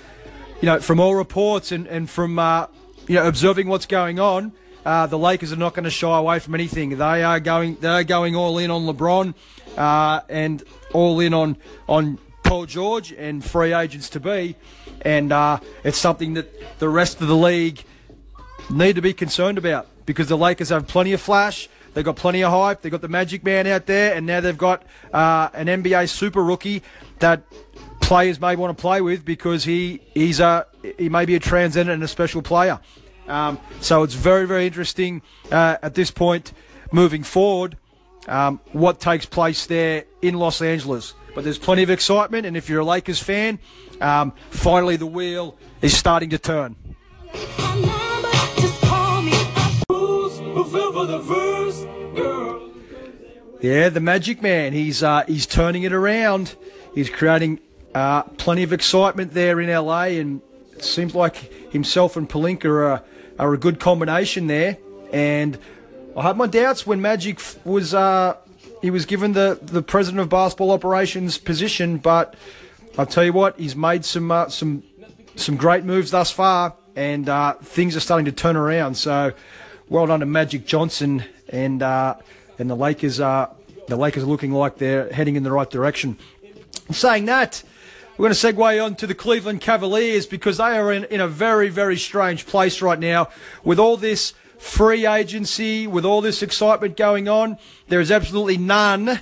you 0.62 0.66
know 0.66 0.80
from 0.80 1.00
all 1.00 1.14
reports 1.14 1.72
and 1.72 1.86
and 1.86 2.08
from 2.08 2.38
uh, 2.38 2.66
you 3.06 3.16
know 3.16 3.26
observing 3.26 3.68
what's 3.68 3.86
going 3.86 4.20
on. 4.20 4.52
Uh, 4.84 5.06
the 5.06 5.18
Lakers 5.18 5.52
are 5.52 5.56
not 5.56 5.74
going 5.74 5.84
to 5.84 5.90
shy 5.90 6.18
away 6.18 6.38
from 6.38 6.54
anything. 6.54 6.98
They 6.98 7.22
are 7.22 7.40
going. 7.40 7.76
They 7.76 7.88
are 7.88 8.04
going 8.04 8.36
all 8.36 8.58
in 8.58 8.70
on 8.70 8.82
LeBron, 8.86 9.34
uh, 9.76 10.20
and 10.28 10.62
all 10.92 11.20
in 11.20 11.32
on 11.32 11.56
on 11.88 12.18
Paul 12.42 12.66
George 12.66 13.12
and 13.12 13.44
free 13.44 13.72
agents 13.72 14.10
to 14.10 14.20
be, 14.20 14.56
and 15.02 15.32
uh, 15.32 15.58
it's 15.82 15.98
something 15.98 16.34
that 16.34 16.78
the 16.78 16.88
rest 16.88 17.20
of 17.20 17.28
the 17.28 17.36
league 17.36 17.82
need 18.70 18.96
to 18.96 19.02
be 19.02 19.12
concerned 19.12 19.58
about 19.58 19.86
because 20.06 20.28
the 20.28 20.36
Lakers 20.36 20.68
have 20.68 20.86
plenty 20.86 21.12
of 21.12 21.20
flash. 21.20 21.68
They've 21.94 22.04
got 22.04 22.16
plenty 22.16 22.42
of 22.42 22.52
hype. 22.52 22.82
They've 22.82 22.92
got 22.92 23.02
the 23.02 23.08
Magic 23.08 23.44
Man 23.44 23.66
out 23.66 23.86
there, 23.86 24.14
and 24.14 24.26
now 24.26 24.40
they've 24.40 24.58
got 24.58 24.82
uh, 25.12 25.48
an 25.54 25.68
NBA 25.68 26.08
super 26.08 26.42
rookie 26.42 26.82
that 27.20 27.42
players 28.00 28.40
may 28.40 28.56
want 28.56 28.76
to 28.76 28.80
play 28.80 29.00
with 29.00 29.24
because 29.24 29.64
he 29.64 30.00
he's 30.12 30.40
a 30.40 30.66
he 30.98 31.08
may 31.08 31.24
be 31.24 31.34
a 31.34 31.40
transcendent 31.40 31.94
and 31.94 32.02
a 32.02 32.08
special 32.08 32.42
player. 32.42 32.80
Um, 33.26 33.58
so 33.80 34.02
it's 34.02 34.14
very 34.14 34.46
very 34.46 34.66
interesting 34.66 35.22
uh, 35.50 35.78
at 35.82 35.94
this 35.94 36.10
point 36.10 36.52
moving 36.92 37.22
forward 37.22 37.76
um, 38.28 38.60
what 38.72 39.00
takes 39.00 39.26
place 39.26 39.66
there 39.66 40.04
in 40.22 40.34
Los 40.34 40.62
Angeles. 40.62 41.14
But 41.34 41.44
there's 41.44 41.58
plenty 41.58 41.82
of 41.82 41.90
excitement, 41.90 42.46
and 42.46 42.56
if 42.56 42.68
you're 42.68 42.80
a 42.80 42.84
Lakers 42.84 43.20
fan, 43.20 43.58
um, 44.00 44.32
finally 44.50 44.96
the 44.96 45.06
wheel 45.06 45.56
is 45.82 45.96
starting 45.96 46.30
to 46.30 46.38
turn. 46.38 46.76
Yeah, 53.60 53.88
the 53.88 54.00
Magic 54.00 54.42
Man. 54.42 54.72
He's 54.74 55.02
uh, 55.02 55.24
he's 55.26 55.46
turning 55.46 55.82
it 55.82 55.92
around. 55.92 56.54
He's 56.94 57.10
creating 57.10 57.60
uh, 57.94 58.22
plenty 58.22 58.62
of 58.62 58.72
excitement 58.72 59.32
there 59.32 59.60
in 59.60 59.70
LA, 59.70 60.20
and 60.20 60.42
it 60.76 60.84
seems 60.84 61.14
like 61.14 61.36
himself 61.72 62.16
and 62.16 62.28
Pelinka 62.28 62.66
are, 62.66 63.02
are 63.38 63.54
a 63.54 63.58
good 63.58 63.80
combination 63.80 64.46
there. 64.46 64.78
And 65.12 65.58
I 66.16 66.22
had 66.22 66.36
my 66.36 66.46
doubts 66.46 66.86
when 66.86 67.00
Magic 67.00 67.40
was 67.64 67.94
uh, 67.94 68.36
he 68.82 68.90
was 68.90 69.06
given 69.06 69.32
the, 69.32 69.58
the 69.62 69.82
president 69.82 70.20
of 70.20 70.28
basketball 70.28 70.70
operations 70.70 71.38
position, 71.38 71.98
but 71.98 72.34
I'll 72.98 73.06
tell 73.06 73.24
you 73.24 73.32
what, 73.32 73.58
he's 73.58 73.74
made 73.74 74.04
some 74.04 74.30
uh, 74.30 74.48
some 74.48 74.82
some 75.36 75.56
great 75.56 75.84
moves 75.84 76.10
thus 76.10 76.30
far, 76.30 76.74
and 76.94 77.28
uh, 77.28 77.54
things 77.54 77.96
are 77.96 78.00
starting 78.00 78.26
to 78.26 78.32
turn 78.32 78.56
around. 78.56 78.96
So, 78.96 79.32
well 79.88 80.06
done 80.06 80.20
to 80.20 80.26
Magic 80.26 80.66
Johnson 80.66 81.24
and 81.48 81.82
uh, 81.82 82.16
and 82.58 82.70
the 82.70 82.76
Lakers 82.76 83.20
are 83.20 83.50
the 83.88 83.96
Lakers 83.96 84.22
are 84.22 84.26
looking 84.26 84.52
like 84.52 84.78
they're 84.78 85.12
heading 85.12 85.36
in 85.36 85.42
the 85.42 85.52
right 85.52 85.68
direction. 85.68 86.16
Saying 86.90 87.24
that, 87.26 87.62
we're 88.16 88.28
going 88.28 88.34
to 88.34 88.52
segue 88.52 88.84
on 88.84 88.94
to 88.96 89.06
the 89.06 89.14
Cleveland 89.14 89.60
Cavaliers 89.60 90.26
because 90.26 90.58
they 90.58 90.76
are 90.76 90.92
in, 90.92 91.04
in 91.04 91.20
a 91.20 91.28
very 91.28 91.68
very 91.68 91.96
strange 91.96 92.46
place 92.46 92.80
right 92.80 92.98
now 92.98 93.28
with 93.64 93.78
all 93.78 93.96
this 93.96 94.34
free 94.58 95.06
agency, 95.06 95.86
with 95.86 96.04
all 96.04 96.20
this 96.20 96.42
excitement 96.42 96.96
going 96.96 97.28
on. 97.28 97.58
There 97.88 98.00
is 98.00 98.10
absolutely 98.10 98.56
none 98.56 99.20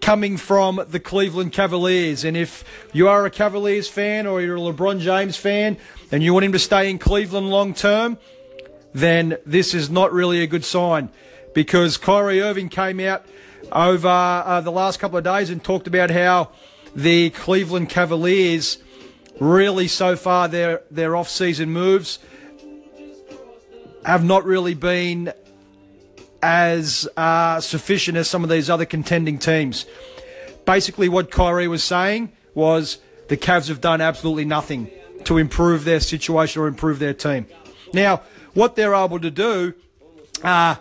coming 0.00 0.36
from 0.36 0.84
the 0.88 1.00
Cleveland 1.00 1.52
Cavaliers. 1.52 2.24
And 2.24 2.36
if 2.36 2.64
you 2.92 3.08
are 3.08 3.24
a 3.24 3.30
Cavaliers 3.30 3.88
fan 3.88 4.26
or 4.26 4.42
you're 4.42 4.56
a 4.56 4.60
LeBron 4.60 5.00
James 5.00 5.36
fan 5.36 5.78
and 6.12 6.22
you 6.22 6.34
want 6.34 6.44
him 6.44 6.52
to 6.52 6.58
stay 6.58 6.90
in 6.90 6.98
Cleveland 6.98 7.48
long 7.48 7.72
term, 7.72 8.18
then 8.92 9.38
this 9.46 9.72
is 9.74 9.88
not 9.88 10.12
really 10.12 10.42
a 10.42 10.46
good 10.46 10.64
sign 10.64 11.08
because 11.54 11.96
Kyrie 11.96 12.42
Irving 12.42 12.68
came 12.68 13.00
out 13.00 13.24
over 13.72 14.08
uh, 14.08 14.60
the 14.60 14.70
last 14.70 15.00
couple 15.00 15.16
of 15.16 15.24
days 15.24 15.48
and 15.50 15.64
talked 15.64 15.86
about 15.86 16.10
how 16.10 16.50
the 16.94 17.30
Cleveland 17.30 17.88
Cavaliers 17.88 18.78
really 19.40 19.88
so 19.88 20.14
far 20.14 20.46
their 20.48 20.82
their 20.90 21.16
off-season 21.16 21.70
moves 21.70 22.20
have 24.04 24.24
not 24.24 24.44
really 24.44 24.74
been 24.74 25.32
as 26.42 27.08
uh, 27.16 27.58
sufficient 27.58 28.18
as 28.18 28.28
some 28.28 28.44
of 28.44 28.50
these 28.50 28.68
other 28.68 28.84
contending 28.84 29.38
teams. 29.38 29.86
Basically, 30.66 31.08
what 31.08 31.30
Kyrie 31.30 31.68
was 31.68 31.82
saying 31.82 32.32
was 32.54 32.98
the 33.28 33.36
Cavs 33.36 33.68
have 33.68 33.80
done 33.80 34.00
absolutely 34.00 34.44
nothing 34.44 34.90
to 35.24 35.38
improve 35.38 35.84
their 35.84 36.00
situation 36.00 36.60
or 36.60 36.68
improve 36.68 36.98
their 36.98 37.14
team. 37.14 37.46
Now, 37.94 38.22
what 38.52 38.76
they're 38.76 38.94
able 38.94 39.20
to 39.20 39.30
do, 39.30 39.72
uh, 40.42 40.76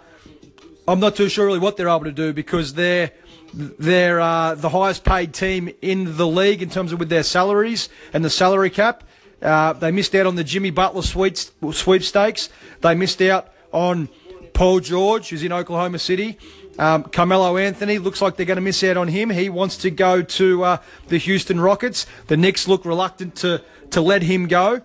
I'm 0.85 0.99
not 0.99 1.15
too 1.15 1.29
sure 1.29 1.45
really 1.45 1.59
what 1.59 1.77
they're 1.77 1.87
able 1.87 2.03
to 2.05 2.11
do 2.11 2.33
because 2.33 2.73
they're 2.73 3.11
they're 3.53 4.19
uh, 4.19 4.55
the 4.55 4.69
highest 4.69 5.03
paid 5.03 5.33
team 5.33 5.69
in 5.81 6.17
the 6.17 6.27
league 6.27 6.61
in 6.61 6.69
terms 6.69 6.91
of 6.91 6.99
with 6.99 7.09
their 7.09 7.23
salaries 7.23 7.89
and 8.11 8.25
the 8.25 8.29
salary 8.29 8.69
cap. 8.69 9.03
Uh, 9.41 9.73
they 9.73 9.91
missed 9.91 10.15
out 10.15 10.25
on 10.25 10.35
the 10.35 10.43
Jimmy 10.43 10.71
Butler 10.71 11.01
sweepstakes. 11.01 12.49
They 12.81 12.95
missed 12.95 13.21
out 13.21 13.49
on 13.71 14.09
Paul 14.53 14.79
George, 14.79 15.29
who's 15.29 15.43
in 15.43 15.51
Oklahoma 15.51 15.99
City. 15.99 16.37
Um, 16.79 17.03
Carmelo 17.03 17.57
Anthony 17.57 17.99
looks 17.99 18.21
like 18.21 18.35
they're 18.35 18.45
going 18.45 18.55
to 18.55 18.61
miss 18.61 18.83
out 18.83 18.97
on 18.97 19.09
him. 19.09 19.29
He 19.29 19.49
wants 19.49 19.77
to 19.77 19.91
go 19.91 20.21
to 20.21 20.63
uh, 20.63 20.77
the 21.07 21.17
Houston 21.17 21.59
Rockets. 21.59 22.07
The 22.27 22.37
Knicks 22.37 22.67
look 22.67 22.85
reluctant 22.85 23.35
to 23.37 23.61
to 23.91 24.01
let 24.01 24.23
him 24.23 24.47
go. 24.47 24.81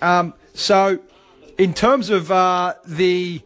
Um, 0.00 0.34
so, 0.52 0.98
in 1.56 1.72
terms 1.72 2.10
of 2.10 2.30
uh, 2.30 2.74
the 2.84 3.40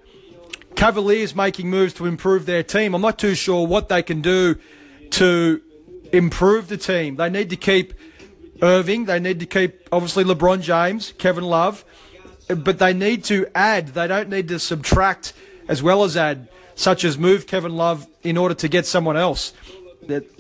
Cavaliers 0.76 1.34
making 1.34 1.70
moves 1.70 1.94
to 1.94 2.06
improve 2.06 2.46
their 2.46 2.62
team, 2.62 2.94
I'm 2.94 3.02
not 3.02 3.18
too 3.18 3.34
sure 3.34 3.66
what 3.66 3.88
they 3.88 4.02
can 4.02 4.20
do 4.20 4.56
to 5.10 5.60
improve 6.12 6.68
the 6.68 6.76
team. 6.76 7.16
They 7.16 7.30
need 7.30 7.50
to 7.50 7.56
keep 7.56 7.94
Irving. 8.62 9.04
They 9.04 9.20
need 9.20 9.40
to 9.40 9.46
keep 9.46 9.88
obviously 9.92 10.24
LeBron 10.24 10.62
James, 10.62 11.12
Kevin 11.18 11.44
Love, 11.44 11.84
but 12.48 12.78
they 12.78 12.92
need 12.92 13.24
to 13.24 13.46
add. 13.54 13.88
They 13.88 14.06
don't 14.06 14.28
need 14.28 14.48
to 14.48 14.58
subtract 14.58 15.32
as 15.68 15.82
well 15.82 16.04
as 16.04 16.16
add, 16.16 16.48
such 16.74 17.04
as 17.04 17.18
move 17.18 17.46
Kevin 17.46 17.76
Love 17.76 18.06
in 18.22 18.36
order 18.36 18.54
to 18.54 18.68
get 18.68 18.86
someone 18.86 19.16
else. 19.16 19.52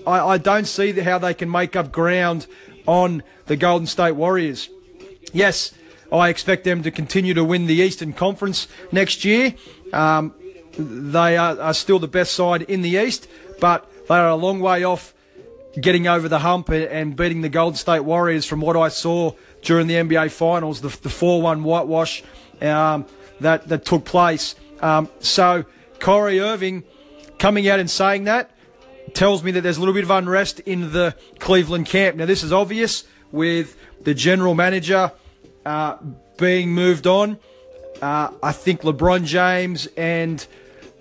I, 0.06 0.20
I 0.20 0.38
don't 0.38 0.66
see 0.66 0.92
how 0.92 1.18
they 1.18 1.34
can 1.34 1.50
make 1.50 1.74
up 1.74 1.90
ground 1.90 2.46
on 2.86 3.22
the 3.46 3.56
Golden 3.56 3.86
State 3.86 4.12
Warriors. 4.12 4.68
Yes, 5.32 5.72
I 6.12 6.28
expect 6.28 6.64
them 6.64 6.82
to 6.82 6.90
continue 6.90 7.34
to 7.34 7.42
win 7.42 7.66
the 7.66 7.74
Eastern 7.74 8.12
Conference 8.12 8.68
next 8.92 9.24
year. 9.24 9.54
Um, 9.94 10.34
they 10.76 11.36
are, 11.36 11.58
are, 11.60 11.74
still 11.74 12.00
the 12.00 12.08
best 12.08 12.34
side 12.34 12.62
in 12.62 12.82
the 12.82 12.90
East, 12.90 13.28
but 13.60 13.88
they 14.08 14.16
are 14.16 14.28
a 14.28 14.34
long 14.34 14.58
way 14.58 14.82
off 14.82 15.14
getting 15.80 16.06
over 16.06 16.28
the 16.28 16.40
hump 16.40 16.68
and, 16.68 17.14
beating 17.14 17.42
the 17.42 17.48
Golden 17.48 17.76
State 17.76 18.00
Warriors 18.00 18.44
from 18.44 18.60
what 18.60 18.76
I 18.76 18.88
saw 18.88 19.32
during 19.62 19.86
the 19.86 19.94
NBA 19.94 20.30
Finals, 20.32 20.80
the, 20.80 20.90
4 20.90 21.42
1 21.42 21.62
whitewash 21.62 22.22
um, 22.60 23.06
that, 23.40 23.68
that 23.68 23.84
took 23.84 24.04
place. 24.04 24.56
Um, 24.80 25.08
so, 25.20 25.64
Kyrie 26.00 26.40
Irving 26.40 26.82
coming 27.38 27.68
out 27.68 27.78
and 27.78 27.90
saying 27.90 28.24
that 28.24 28.50
tells 29.14 29.42
me 29.44 29.52
that 29.52 29.60
there's 29.60 29.76
a 29.76 29.80
little 29.80 29.94
bit 29.94 30.04
of 30.04 30.10
unrest 30.10 30.60
in 30.60 30.92
the 30.92 31.14
Cleveland 31.38 31.86
camp. 31.86 32.16
Now, 32.16 32.26
this 32.26 32.42
is 32.42 32.52
obvious 32.52 33.04
with 33.30 33.76
the 34.02 34.14
general 34.14 34.54
manager 34.54 35.12
uh, 35.64 35.96
being 36.36 36.72
moved 36.72 37.06
on. 37.06 37.38
Uh, 38.04 38.30
I 38.42 38.52
think 38.52 38.82
LeBron 38.82 39.24
James 39.24 39.86
and 39.96 40.46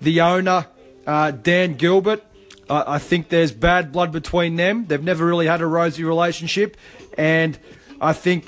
the 0.00 0.22
owner, 0.22 0.66
uh, 1.06 1.32
Dan 1.32 1.74
Gilbert, 1.74 2.24
I 2.70 2.98
think 2.98 3.28
there's 3.28 3.52
bad 3.52 3.92
blood 3.92 4.10
between 4.10 4.56
them. 4.56 4.86
They've 4.86 5.04
never 5.04 5.26
really 5.26 5.46
had 5.46 5.60
a 5.60 5.66
rosy 5.66 6.02
relationship, 6.02 6.78
and 7.18 7.58
I 8.00 8.14
think 8.14 8.46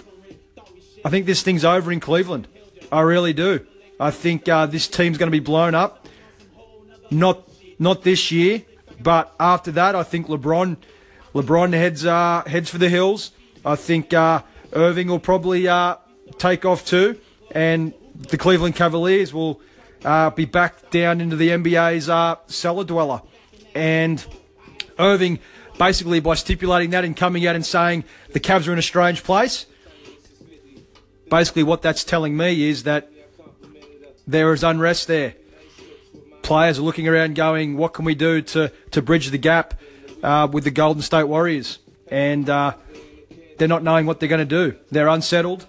I 1.05 1.11
think 1.11 1.27
this 1.27 1.43
thing's 1.43 1.67
over 1.67 1.93
in 1.93 2.01
Cleveland. 2.01 2.49
I 2.91 3.03
really 3.03 3.35
do. 3.35 3.67
I 4.01 4.11
think 4.11 4.49
uh, 4.49 4.65
this 4.65 4.89
team's 4.89 5.19
going 5.19 5.31
to 5.31 5.39
be 5.39 5.45
blown 5.45 5.75
up. 5.75 6.09
Not 7.11 7.47
not 7.79 8.05
this 8.05 8.33
year, 8.33 8.63
but 9.03 9.35
after 9.39 9.71
that, 9.73 9.95
I 9.95 10.03
think 10.03 10.29
LeBron 10.29 10.79
LeBron 11.35 11.75
heads 11.75 12.07
uh, 12.07 12.43
heads 12.47 12.71
for 12.71 12.79
the 12.79 12.89
hills. 12.89 13.33
I 13.67 13.77
think 13.77 14.15
uh, 14.15 14.41
Irving 14.73 15.09
will 15.09 15.19
probably 15.19 15.69
uh, 15.69 15.97
take 16.39 16.65
off 16.65 16.87
too, 16.87 17.21
and 17.51 17.93
the 18.31 18.39
Cleveland 18.39 18.77
Cavaliers 18.77 19.33
will 19.33 19.61
uh, 20.05 20.31
be 20.31 20.45
back 20.45 20.91
down 20.91 21.21
into 21.21 21.37
the 21.37 21.51
NBA's 21.51 22.09
uh, 22.09 22.37
cellar 22.47 22.85
dweller. 22.85 23.23
And 23.75 24.25
Irving, 24.99 25.39
basically 25.79 26.21
by 26.21 26.35
stipulating 26.35 26.91
that 26.91 27.05
and 27.05 27.17
coming 27.17 27.47
out 27.47 27.55
and 27.55 27.65
saying 27.65 28.05
the 28.33 28.41
Cavs 28.41 28.69
are 28.69 28.73
in 28.73 28.79
a 28.79 28.83
strange 28.83 29.23
place, 29.23 29.67
basically 31.31 31.63
what 31.63 31.83
that's 31.83 32.05
telling 32.05 32.37
me 32.37 32.69
is 32.69 32.85
that 32.85 33.11
there 34.27 34.53
is 34.53 34.65
unrest 34.65 35.07
there 35.07 35.35
players 36.47 36.79
are 36.79 36.83
looking 36.83 37.09
around 37.09 37.35
going, 37.35 37.77
what 37.77 37.93
can 37.93 38.05
we 38.05 38.15
do 38.15 38.41
to, 38.41 38.73
to 38.93 39.03
bridge 39.03 39.31
the 39.31 39.39
gap 39.39 39.75
uh, 40.23 40.47
with 40.51 40.63
the 40.63 40.71
Golden 40.71 41.03
State 41.03 41.25
Warriors? 41.25 41.81
And 42.09 42.49
uh, 42.49 42.75
they're 43.59 43.67
not 43.67 43.83
knowing 43.83 44.07
what 44.07 44.21
they're 44.21 44.29
going 44.29 44.47
to 44.49 44.71
do. 44.71 44.79
They're 44.93 45.09
unsettled. 45.09 45.67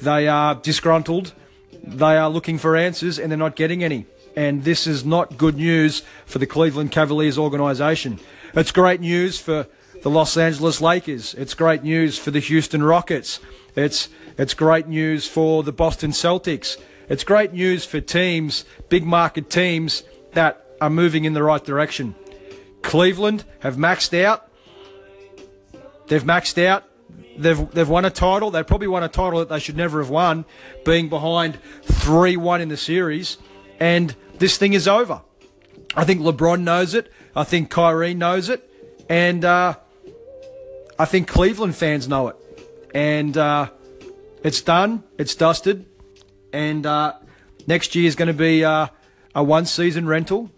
They 0.00 0.28
are 0.28 0.54
disgruntled. 0.54 1.34
They 1.82 2.16
are 2.16 2.30
looking 2.30 2.58
for 2.58 2.76
answers 2.76 3.18
and 3.18 3.30
they're 3.30 3.38
not 3.38 3.56
getting 3.56 3.82
any. 3.82 4.06
And 4.36 4.64
this 4.64 4.86
is 4.86 5.04
not 5.04 5.36
good 5.36 5.56
news 5.56 6.02
for 6.24 6.38
the 6.38 6.46
Cleveland 6.46 6.90
Cavaliers 6.90 7.36
organisation. 7.36 8.18
It's 8.54 8.72
great 8.72 9.00
news 9.00 9.38
for 9.38 9.66
the 10.02 10.10
Los 10.10 10.36
Angeles 10.36 10.80
Lakers. 10.80 11.34
It's 11.34 11.54
great 11.54 11.82
news 11.82 12.18
for 12.18 12.30
the 12.30 12.40
Houston 12.40 12.82
Rockets. 12.82 13.40
It's, 13.76 14.08
it's 14.38 14.54
great 14.54 14.88
news 14.88 15.28
for 15.28 15.62
the 15.62 15.72
Boston 15.72 16.10
Celtics. 16.10 16.76
It's 17.08 17.24
great 17.24 17.52
news 17.52 17.84
for 17.84 18.00
teams, 18.00 18.64
big 18.88 19.04
market 19.04 19.50
teams, 19.50 20.02
that 20.32 20.64
are 20.80 20.90
moving 20.90 21.24
in 21.24 21.34
the 21.34 21.42
right 21.42 21.62
direction. 21.62 22.14
Cleveland 22.82 23.44
have 23.60 23.76
maxed 23.76 24.18
out. 24.22 24.48
They've 26.08 26.24
maxed 26.24 26.62
out. 26.64 26.84
They've, 27.36 27.70
they've 27.70 27.88
won 27.88 28.04
a 28.04 28.10
title. 28.10 28.50
They 28.50 28.62
probably 28.62 28.88
won 28.88 29.02
a 29.02 29.08
title 29.08 29.38
that 29.40 29.48
they 29.48 29.58
should 29.58 29.76
never 29.76 30.00
have 30.00 30.10
won, 30.10 30.44
being 30.84 31.08
behind 31.08 31.58
3 31.82 32.36
1 32.36 32.60
in 32.60 32.68
the 32.68 32.76
series. 32.76 33.38
And 33.80 34.14
this 34.38 34.58
thing 34.58 34.74
is 34.74 34.86
over. 34.86 35.22
I 35.96 36.04
think 36.04 36.20
LeBron 36.20 36.62
knows 36.62 36.94
it. 36.94 37.12
I 37.34 37.44
think 37.44 37.70
Kyrie 37.70 38.14
knows 38.14 38.48
it. 38.48 38.68
And 39.08 39.44
uh, 39.44 39.76
I 40.98 41.04
think 41.04 41.28
Cleveland 41.28 41.76
fans 41.76 42.08
know 42.08 42.28
it. 42.28 42.36
And 42.94 43.36
uh, 43.36 43.70
it's 44.42 44.60
done. 44.60 45.02
It's 45.18 45.34
dusted. 45.34 45.86
And 46.52 46.84
uh, 46.86 47.14
next 47.66 47.94
year 47.94 48.06
is 48.06 48.14
going 48.14 48.28
to 48.28 48.34
be 48.34 48.64
uh, 48.64 48.88
a 49.34 49.42
one 49.42 49.66
season 49.66 50.06
rental 50.06 50.50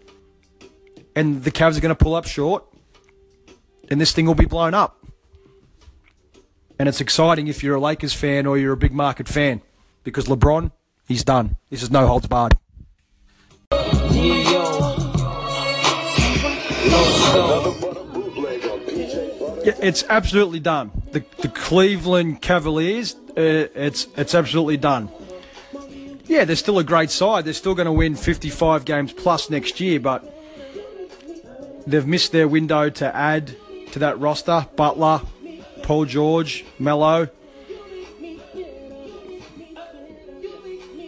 and 1.15 1.43
the 1.43 1.51
Cavs 1.51 1.77
are 1.77 1.81
going 1.81 1.95
to 1.95 2.03
pull 2.03 2.15
up 2.15 2.25
short 2.25 2.65
and 3.89 4.01
this 4.01 4.11
thing 4.11 4.25
will 4.25 4.35
be 4.35 4.45
blown 4.45 4.73
up. 4.73 5.04
And 6.77 6.89
it's 6.89 6.99
exciting 6.99 7.47
if 7.47 7.63
you're 7.63 7.75
a 7.75 7.79
Lakers 7.79 8.13
fan 8.13 8.45
or 8.45 8.57
you're 8.57 8.73
a 8.73 8.77
big 8.77 8.93
market 8.93 9.27
fan 9.27 9.61
because 10.03 10.25
LeBron, 10.25 10.71
he's 11.07 11.23
done. 11.23 11.55
This 11.69 11.81
is 11.81 11.91
no 11.91 12.05
holds 12.07 12.27
barred. 12.27 12.57
Yeah, 19.65 19.73
it's 19.81 20.03
absolutely 20.09 20.59
done. 20.59 20.91
The, 21.11 21.23
the 21.39 21.47
Cleveland 21.47 22.41
Cavaliers, 22.41 23.15
uh, 23.29 23.67
it's 23.73 24.07
it's 24.15 24.35
absolutely 24.35 24.77
done. 24.77 25.09
Yeah, 26.25 26.45
they're 26.45 26.55
still 26.55 26.77
a 26.77 26.83
great 26.83 27.09
side. 27.09 27.45
They're 27.45 27.53
still 27.53 27.73
going 27.73 27.87
to 27.87 27.91
win 27.91 28.15
55 28.15 28.85
games 28.85 29.13
plus 29.13 29.49
next 29.49 29.79
year, 29.79 29.99
but 29.99 30.23
they've 31.87 32.05
missed 32.05 32.31
their 32.31 32.47
window 32.47 32.89
to 32.91 33.15
add 33.15 33.55
to 33.91 33.99
that 33.99 34.19
roster. 34.19 34.67
Butler, 34.75 35.21
Paul 35.85 36.05
George, 36.05 36.65
Melo. 36.79 37.29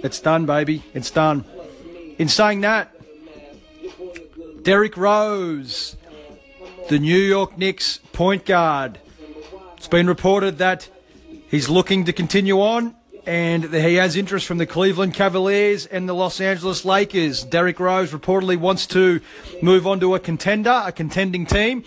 It's 0.04 0.20
done, 0.20 0.46
baby. 0.46 0.84
It's 0.94 1.10
done. 1.10 1.46
In 2.20 2.30
saying 2.30 2.62
that, 2.62 2.94
Derrick 4.62 4.96
Rose, 4.96 5.98
the 6.90 7.00
New 7.00 7.18
York 7.18 7.58
Knicks 7.58 7.98
point 8.14 8.46
guard. 8.46 9.00
It's 9.78 9.88
been 9.88 10.06
reported 10.06 10.60
that 10.60 10.90
he's 11.50 11.70
looking 11.70 12.06
to 12.06 12.14
continue 12.14 12.62
on 12.62 12.94
and 13.28 13.74
he 13.74 13.96
has 13.96 14.16
interest 14.16 14.46
from 14.46 14.58
the 14.58 14.66
Cleveland 14.66 15.14
Cavaliers 15.14 15.86
and 15.86 16.08
the 16.08 16.14
Los 16.14 16.40
Angeles 16.40 16.86
Lakers. 16.86 17.44
Derrick 17.44 17.78
Rose 17.78 18.14
reportedly 18.14 18.56
wants 18.56 18.88
to 18.88 19.20
move 19.62 19.86
on 19.86 20.00
to 20.00 20.16
a 20.16 20.20
contender, 20.20 20.82
a 20.86 20.94
contending 20.94 21.46
team, 21.46 21.84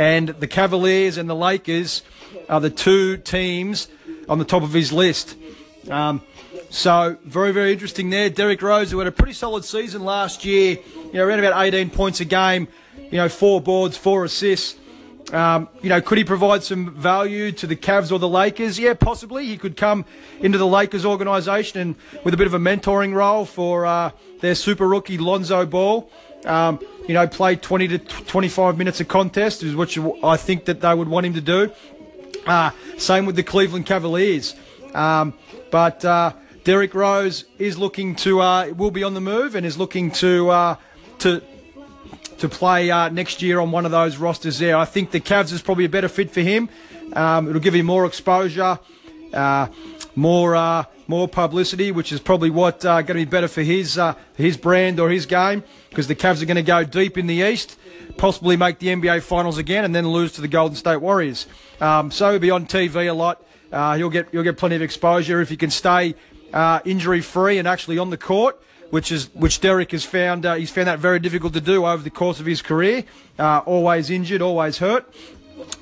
and 0.00 0.28
the 0.28 0.46
Cavaliers 0.46 1.18
and 1.18 1.28
the 1.28 1.34
Lakers 1.34 2.00
are 2.48 2.58
the 2.58 2.70
two 2.70 3.18
teams 3.18 3.86
on 4.30 4.38
the 4.38 4.46
top 4.46 4.62
of 4.62 4.72
his 4.72 4.94
list. 4.94 5.36
Um, 5.90 6.22
so 6.70 7.18
very, 7.22 7.52
very 7.52 7.74
interesting 7.74 8.08
there. 8.08 8.30
Derrick 8.30 8.62
Rose, 8.62 8.90
who 8.90 8.98
had 8.98 9.08
a 9.08 9.12
pretty 9.12 9.34
solid 9.34 9.62
season 9.62 10.02
last 10.02 10.42
year, 10.42 10.78
you 10.94 11.12
know, 11.12 11.26
around 11.26 11.40
about 11.40 11.62
18 11.62 11.90
points 11.90 12.18
a 12.20 12.24
game, 12.24 12.66
you 12.96 13.18
know, 13.18 13.28
four 13.28 13.60
boards, 13.60 13.98
four 13.98 14.24
assists. 14.24 14.78
Um, 15.34 15.68
you 15.82 15.90
know, 15.90 16.00
could 16.00 16.16
he 16.16 16.24
provide 16.24 16.62
some 16.62 16.94
value 16.94 17.52
to 17.52 17.66
the 17.66 17.76
Cavs 17.76 18.10
or 18.10 18.18
the 18.18 18.26
Lakers? 18.26 18.78
Yeah, 18.78 18.94
possibly. 18.94 19.44
He 19.44 19.58
could 19.58 19.76
come 19.76 20.06
into 20.40 20.56
the 20.56 20.66
Lakers 20.66 21.04
organisation 21.04 21.78
and 21.78 21.96
with 22.24 22.32
a 22.32 22.38
bit 22.38 22.46
of 22.46 22.54
a 22.54 22.58
mentoring 22.58 23.14
role 23.14 23.44
for 23.44 23.84
uh, 23.84 24.12
their 24.40 24.54
super 24.54 24.88
rookie 24.88 25.18
Lonzo 25.18 25.66
Ball. 25.66 26.10
Um, 26.46 26.80
you 27.10 27.14
know, 27.14 27.26
play 27.26 27.56
20 27.56 27.88
to 27.88 27.98
25 27.98 28.78
minutes 28.78 29.00
of 29.00 29.08
contest 29.08 29.64
is 29.64 29.74
what 29.74 29.96
you, 29.96 30.16
I 30.22 30.36
think 30.36 30.66
that 30.66 30.80
they 30.80 30.94
would 30.94 31.08
want 31.08 31.26
him 31.26 31.34
to 31.34 31.40
do. 31.40 31.72
Uh, 32.46 32.70
same 32.98 33.26
with 33.26 33.34
the 33.34 33.42
Cleveland 33.42 33.86
Cavaliers. 33.86 34.54
Um, 34.94 35.34
but 35.72 36.04
uh, 36.04 36.34
Derrick 36.62 36.94
Rose 36.94 37.46
is 37.58 37.78
looking 37.78 38.14
to 38.14 38.40
uh, 38.40 38.72
will 38.76 38.92
be 38.92 39.02
on 39.02 39.14
the 39.14 39.20
move 39.20 39.56
and 39.56 39.66
is 39.66 39.76
looking 39.76 40.12
to 40.22 40.50
uh, 40.50 40.76
to 41.18 41.42
to 42.38 42.48
play 42.48 42.92
uh, 42.92 43.08
next 43.08 43.42
year 43.42 43.58
on 43.58 43.72
one 43.72 43.84
of 43.84 43.90
those 43.90 44.16
rosters 44.16 44.60
there. 44.60 44.76
I 44.76 44.84
think 44.84 45.10
the 45.10 45.18
Cavs 45.18 45.52
is 45.52 45.62
probably 45.62 45.86
a 45.86 45.88
better 45.88 46.08
fit 46.08 46.30
for 46.30 46.42
him. 46.42 46.68
Um, 47.14 47.48
it'll 47.48 47.60
give 47.60 47.74
him 47.74 47.86
more 47.86 48.06
exposure, 48.06 48.78
uh, 49.34 49.66
more 50.14 50.86
more 51.08 51.26
publicity, 51.26 51.90
which 51.90 52.12
is 52.12 52.20
probably 52.20 52.50
what 52.50 52.84
uh, 52.84 53.02
going 53.02 53.18
to 53.18 53.26
be 53.26 53.30
better 53.30 53.48
for 53.48 53.62
his 53.62 53.98
uh, 53.98 54.14
his 54.36 54.56
brand 54.56 55.00
or 55.00 55.10
his 55.10 55.26
game 55.26 55.64
because 55.90 56.08
the 56.08 56.16
Cavs 56.16 56.40
are 56.40 56.46
going 56.46 56.56
to 56.56 56.62
go 56.62 56.82
deep 56.82 57.18
in 57.18 57.26
the 57.26 57.34
East, 57.34 57.78
possibly 58.16 58.56
make 58.56 58.78
the 58.78 58.88
NBA 58.88 59.22
Finals 59.22 59.58
again, 59.58 59.84
and 59.84 59.94
then 59.94 60.08
lose 60.08 60.32
to 60.32 60.40
the 60.40 60.48
Golden 60.48 60.76
State 60.76 61.02
Warriors. 61.02 61.46
Um, 61.80 62.10
so 62.10 62.30
he'll 62.30 62.40
be 62.40 62.50
on 62.50 62.66
TV 62.66 63.10
a 63.10 63.12
lot. 63.12 63.44
Uh, 63.70 63.96
he'll 63.96 64.10
get 64.10 64.28
you'll 64.32 64.42
get 64.42 64.56
plenty 64.56 64.76
of 64.76 64.82
exposure 64.82 65.40
if 65.40 65.48
he 65.48 65.56
can 65.56 65.70
stay 65.70 66.14
injury 66.84 67.20
free 67.20 67.58
and 67.58 67.68
actually 67.68 67.98
on 67.98 68.10
the 68.10 68.16
court 68.16 68.60
which 68.90 69.12
is 69.12 69.32
which 69.34 69.60
Derrick 69.60 69.92
has 69.92 70.04
found 70.04 70.44
uh, 70.44 70.54
he's 70.54 70.70
found 70.70 70.88
that 70.88 70.98
very 70.98 71.18
difficult 71.18 71.54
to 71.54 71.60
do 71.60 71.86
over 71.86 72.02
the 72.02 72.10
course 72.10 72.40
of 72.40 72.46
his 72.46 72.60
career. 72.60 73.04
Uh, 73.38 73.58
always 73.64 74.10
injured, 74.10 74.42
always 74.42 74.78
hurt. 74.78 75.12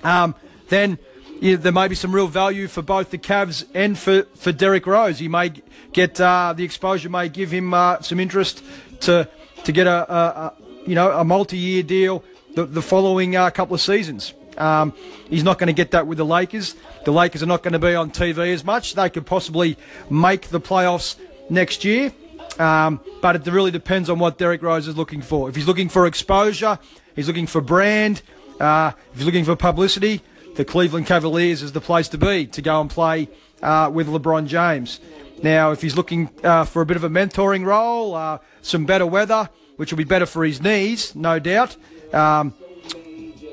Um, 0.03 0.35
then 0.69 0.99
yeah, 1.41 1.57
there 1.57 1.73
may 1.73 1.89
be 1.89 1.95
some 1.95 2.15
real 2.15 2.29
value 2.29 2.69
for 2.69 2.83
both 2.83 3.11
the 3.11 3.19
Cavs 3.19 3.65
and 3.75 3.99
for 3.99 4.25
for 4.35 4.53
Derrick 4.53 4.87
Rose. 4.87 5.19
He 5.19 5.29
may 5.29 5.53
get 5.93 6.21
uh, 6.21 6.53
the 6.57 6.65
exposure 6.65 7.09
may 7.09 7.29
give 7.29 7.51
him 7.51 7.75
uh, 7.75 8.01
some 8.03 8.21
interest 8.21 8.63
to 9.01 9.29
to 9.65 9.73
get 9.73 9.87
a, 9.87 10.13
a, 10.13 10.17
a 10.17 10.55
you 10.87 10.95
know 10.95 11.11
a 11.13 11.25
multi-year 11.25 11.83
deal 11.83 12.25
the, 12.55 12.65
the 12.67 12.83
following 12.83 13.37
uh, 13.37 13.51
couple 13.51 13.75
of 13.75 13.81
seasons. 13.81 14.35
Um, 14.57 14.93
he's 15.31 15.45
not 15.45 15.59
going 15.59 15.69
to 15.69 15.73
get 15.73 15.93
that 15.93 16.07
with 16.07 16.19
the 16.19 16.25
Lakers. 16.25 16.75
The 17.05 17.13
Lakers 17.13 17.43
are 17.43 17.47
not 17.47 17.63
going 17.63 17.75
to 17.75 17.79
be 17.79 17.95
on 17.95 18.11
TV 18.11 18.53
as 18.53 18.65
much. 18.65 18.95
They 18.95 19.09
could 19.09 19.27
possibly 19.27 19.77
make 20.11 20.49
the 20.49 20.61
playoffs 20.61 21.17
next 21.49 21.85
year. 21.85 22.13
Um, 22.59 23.01
but 23.23 23.37
it 23.37 23.47
really 23.47 23.71
depends 23.71 24.11
on 24.11 24.19
what 24.19 24.37
Derrick 24.37 24.63
Rose 24.63 24.89
is 24.89 24.97
looking 24.97 25.23
for. 25.23 25.49
If 25.49 25.55
he's 25.55 25.69
looking 25.69 25.89
for 25.89 26.07
exposure, 26.07 26.79
he's 27.15 27.29
looking 27.29 27.47
for 27.47 27.61
brand, 27.61 28.23
uh, 28.59 28.93
if 29.13 29.19
he's 29.19 29.27
looking 29.27 29.45
for 29.45 29.55
publicity, 29.55 30.23
the 30.57 30.65
Cleveland 30.65 31.07
Cavaliers 31.07 31.63
is 31.63 31.71
the 31.71 31.81
place 31.81 32.09
to 32.09 32.19
be 32.19 32.47
to 32.47 32.61
go 32.61 32.81
and 32.81 32.91
play 32.91 33.29
uh, 33.63 33.89
with 33.93 34.09
LeBron 34.09 34.49
James. 34.49 34.99
Now, 35.43 35.71
if 35.71 35.83
he's 35.83 35.97
looking 35.97 36.31
uh, 36.43 36.65
for 36.65 36.83
a 36.83 36.87
bit 36.87 36.97
of 36.97 37.05
a 37.05 37.09
mentoring 37.09 37.65
role, 37.65 38.15
uh, 38.15 38.39
some 38.63 38.87
better 38.87 39.07
weather, 39.07 39.49
which 39.77 39.93
will 39.93 39.99
be 39.99 40.05
better 40.05 40.27
for 40.27 40.45
his 40.45 40.61
knees, 40.61 41.15
no 41.15 41.39
doubt. 41.39 41.77
Um, 42.13 42.55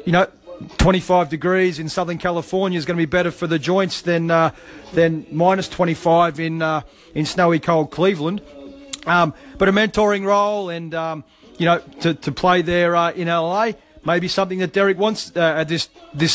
you 0.05 0.11
know, 0.11 0.27
25 0.77 1.29
degrees 1.29 1.79
in 1.79 1.89
Southern 1.89 2.17
California 2.17 2.77
is 2.77 2.85
going 2.85 2.97
to 2.97 3.01
be 3.01 3.09
better 3.09 3.31
for 3.31 3.47
the 3.47 3.59
joints 3.59 4.01
than 4.01 4.31
uh, 4.31 4.51
than 4.93 5.25
minus 5.31 5.67
25 5.67 6.39
in 6.39 6.61
uh, 6.61 6.81
in 7.13 7.25
snowy 7.25 7.59
cold 7.59 7.91
Cleveland. 7.91 8.41
Um, 9.05 9.33
but 9.57 9.69
a 9.69 9.71
mentoring 9.71 10.25
role 10.25 10.69
and, 10.69 10.93
um, 10.95 11.23
you 11.57 11.65
know, 11.65 11.79
to, 12.01 12.13
to 12.15 12.31
play 12.31 12.61
there 12.63 12.95
uh, 12.95 13.11
in 13.11 13.27
LA 13.27 13.73
may 14.03 14.19
be 14.19 14.27
something 14.27 14.59
that 14.59 14.73
Derrick 14.73 14.97
wants 14.97 15.31
uh, 15.35 15.39
at 15.39 15.67
this, 15.67 15.89
this 16.13 16.33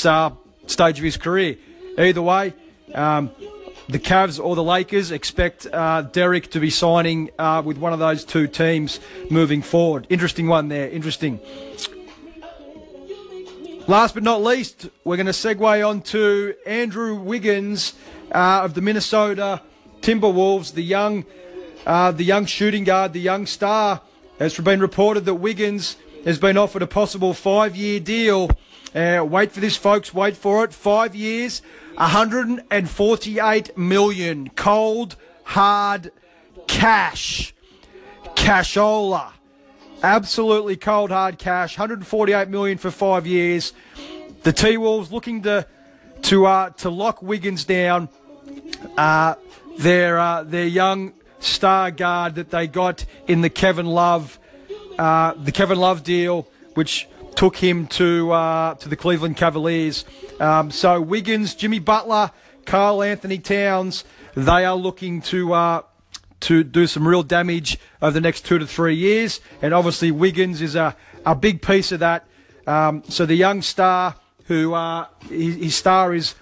stage 0.66 0.98
of 0.98 1.04
his 1.04 1.16
career. 1.16 1.56
Either 1.98 2.22
way, 2.22 2.54
um, 2.94 3.30
the 3.90 3.98
Cavs 3.98 4.42
or 4.42 4.55
the 4.55 4.62
Lakers 4.62 5.11
expect 5.11 5.66
uh, 5.72 6.03
Derrick 6.03 6.50
to 6.53 6.61
be 6.61 6.70
signing 6.70 7.31
uh, 7.38 7.61
with 7.64 7.76
one 7.76 7.92
of 7.92 7.98
those 7.98 8.24
two 8.24 8.46
teams 8.46 9.00
moving 9.31 9.62
forward. 9.62 10.07
Interesting 10.09 10.46
one 10.46 10.68
there. 10.68 10.88
Interesting. 10.88 11.40
Last 13.88 14.14
but 14.14 14.22
not 14.22 14.42
least, 14.42 14.88
we're 15.03 15.16
going 15.16 15.26
to 15.26 15.33
segue 15.33 15.88
on 15.88 16.03
to 16.03 16.55
Andrew 16.64 17.16
Wiggins 17.16 17.94
uh, 18.33 18.61
of 18.62 18.74
the 18.74 18.81
Minnesota 18.81 19.62
Timberwolves, 20.00 20.74
the 20.74 20.83
young 20.83 21.24
uh, 21.87 22.12
the 22.12 22.24
young 22.24 22.44
shooting 22.46 22.85
guard, 22.85 23.12
the 23.12 23.20
young 23.20 23.46
star. 23.46 24.03
It's 24.38 24.59
been 24.59 24.81
reported 24.81 25.24
that 25.24 25.35
Wiggins 25.35 25.96
has 26.24 26.38
been 26.38 26.57
offered 26.57 26.83
a 26.83 26.87
possible 26.87 27.35
five 27.35 27.74
year 27.74 27.98
deal. 27.98 28.50
Uh, 28.94 29.24
wait 29.24 29.53
for 29.53 29.61
this, 29.61 29.76
folks. 29.76 30.12
Wait 30.12 30.37
for 30.37 30.64
it. 30.64 30.74
Five 30.74 31.14
years, 31.14 31.62
148 31.94 33.79
million. 33.79 34.50
Cold, 34.50 35.16
hard 35.44 36.11
cash. 36.66 37.55
Cashola. 38.35 39.33
Absolutely 40.03 40.76
cold, 40.76 41.11
hard 41.11 41.38
cash. 41.38 41.79
148 41.79 42.48
million 42.48 42.79
for 42.79 42.90
five 42.90 43.26
years. 43.26 43.72
The 44.42 44.53
T 44.53 44.76
Wolves 44.76 45.12
looking 45.12 45.42
to 45.42 45.66
to 46.22 46.46
uh, 46.46 46.70
to 46.70 46.90
lock 46.90 47.22
Wiggins 47.22 47.64
down. 47.64 48.09
Uh, 48.96 49.35
their 49.79 50.18
uh, 50.18 50.42
their 50.42 50.66
young 50.66 51.12
star 51.38 51.90
guard 51.90 52.35
that 52.37 52.50
they 52.50 52.66
got 52.66 53.05
in 53.29 53.40
the 53.42 53.50
Kevin 53.50 53.87
Love, 53.87 54.38
uh, 54.98 55.35
the 55.35 55.53
Kevin 55.53 55.79
Love 55.79 56.03
deal, 56.03 56.48
which 56.74 57.07
took 57.40 57.57
him 57.57 57.87
to 57.87 58.31
uh, 58.33 58.74
to 58.74 58.87
the 58.87 58.96
Cleveland 58.96 59.35
Cavaliers. 59.35 60.05
Um, 60.38 60.70
so 60.70 61.00
Wiggins, 61.00 61.55
Jimmy 61.55 61.79
Butler, 61.79 62.33
Karl-Anthony 62.66 63.38
Towns, 63.38 64.05
they 64.35 64.66
are 64.66 64.76
looking 64.76 65.22
to 65.22 65.55
uh, 65.55 65.83
to 66.40 66.62
do 66.62 66.87
some 66.87 67.09
real 67.09 67.22
damage 67.22 67.79
over 68.03 68.11
the 68.11 68.20
next 68.20 68.44
two 68.44 68.59
to 68.59 68.66
three 68.66 68.94
years, 68.94 69.40
and 69.62 69.72
obviously 69.72 70.11
Wiggins 70.11 70.61
is 70.61 70.74
a, 70.74 70.94
a 71.24 71.35
big 71.35 71.62
piece 71.62 71.92
of 71.92 72.00
that. 72.00 72.26
Um, 72.66 73.05
so 73.09 73.24
the 73.24 73.37
young 73.37 73.62
star, 73.62 74.16
who 74.44 74.74
uh, 74.74 75.07
his, 75.31 75.55
his 75.57 75.74
star 75.74 76.14
is 76.14 76.35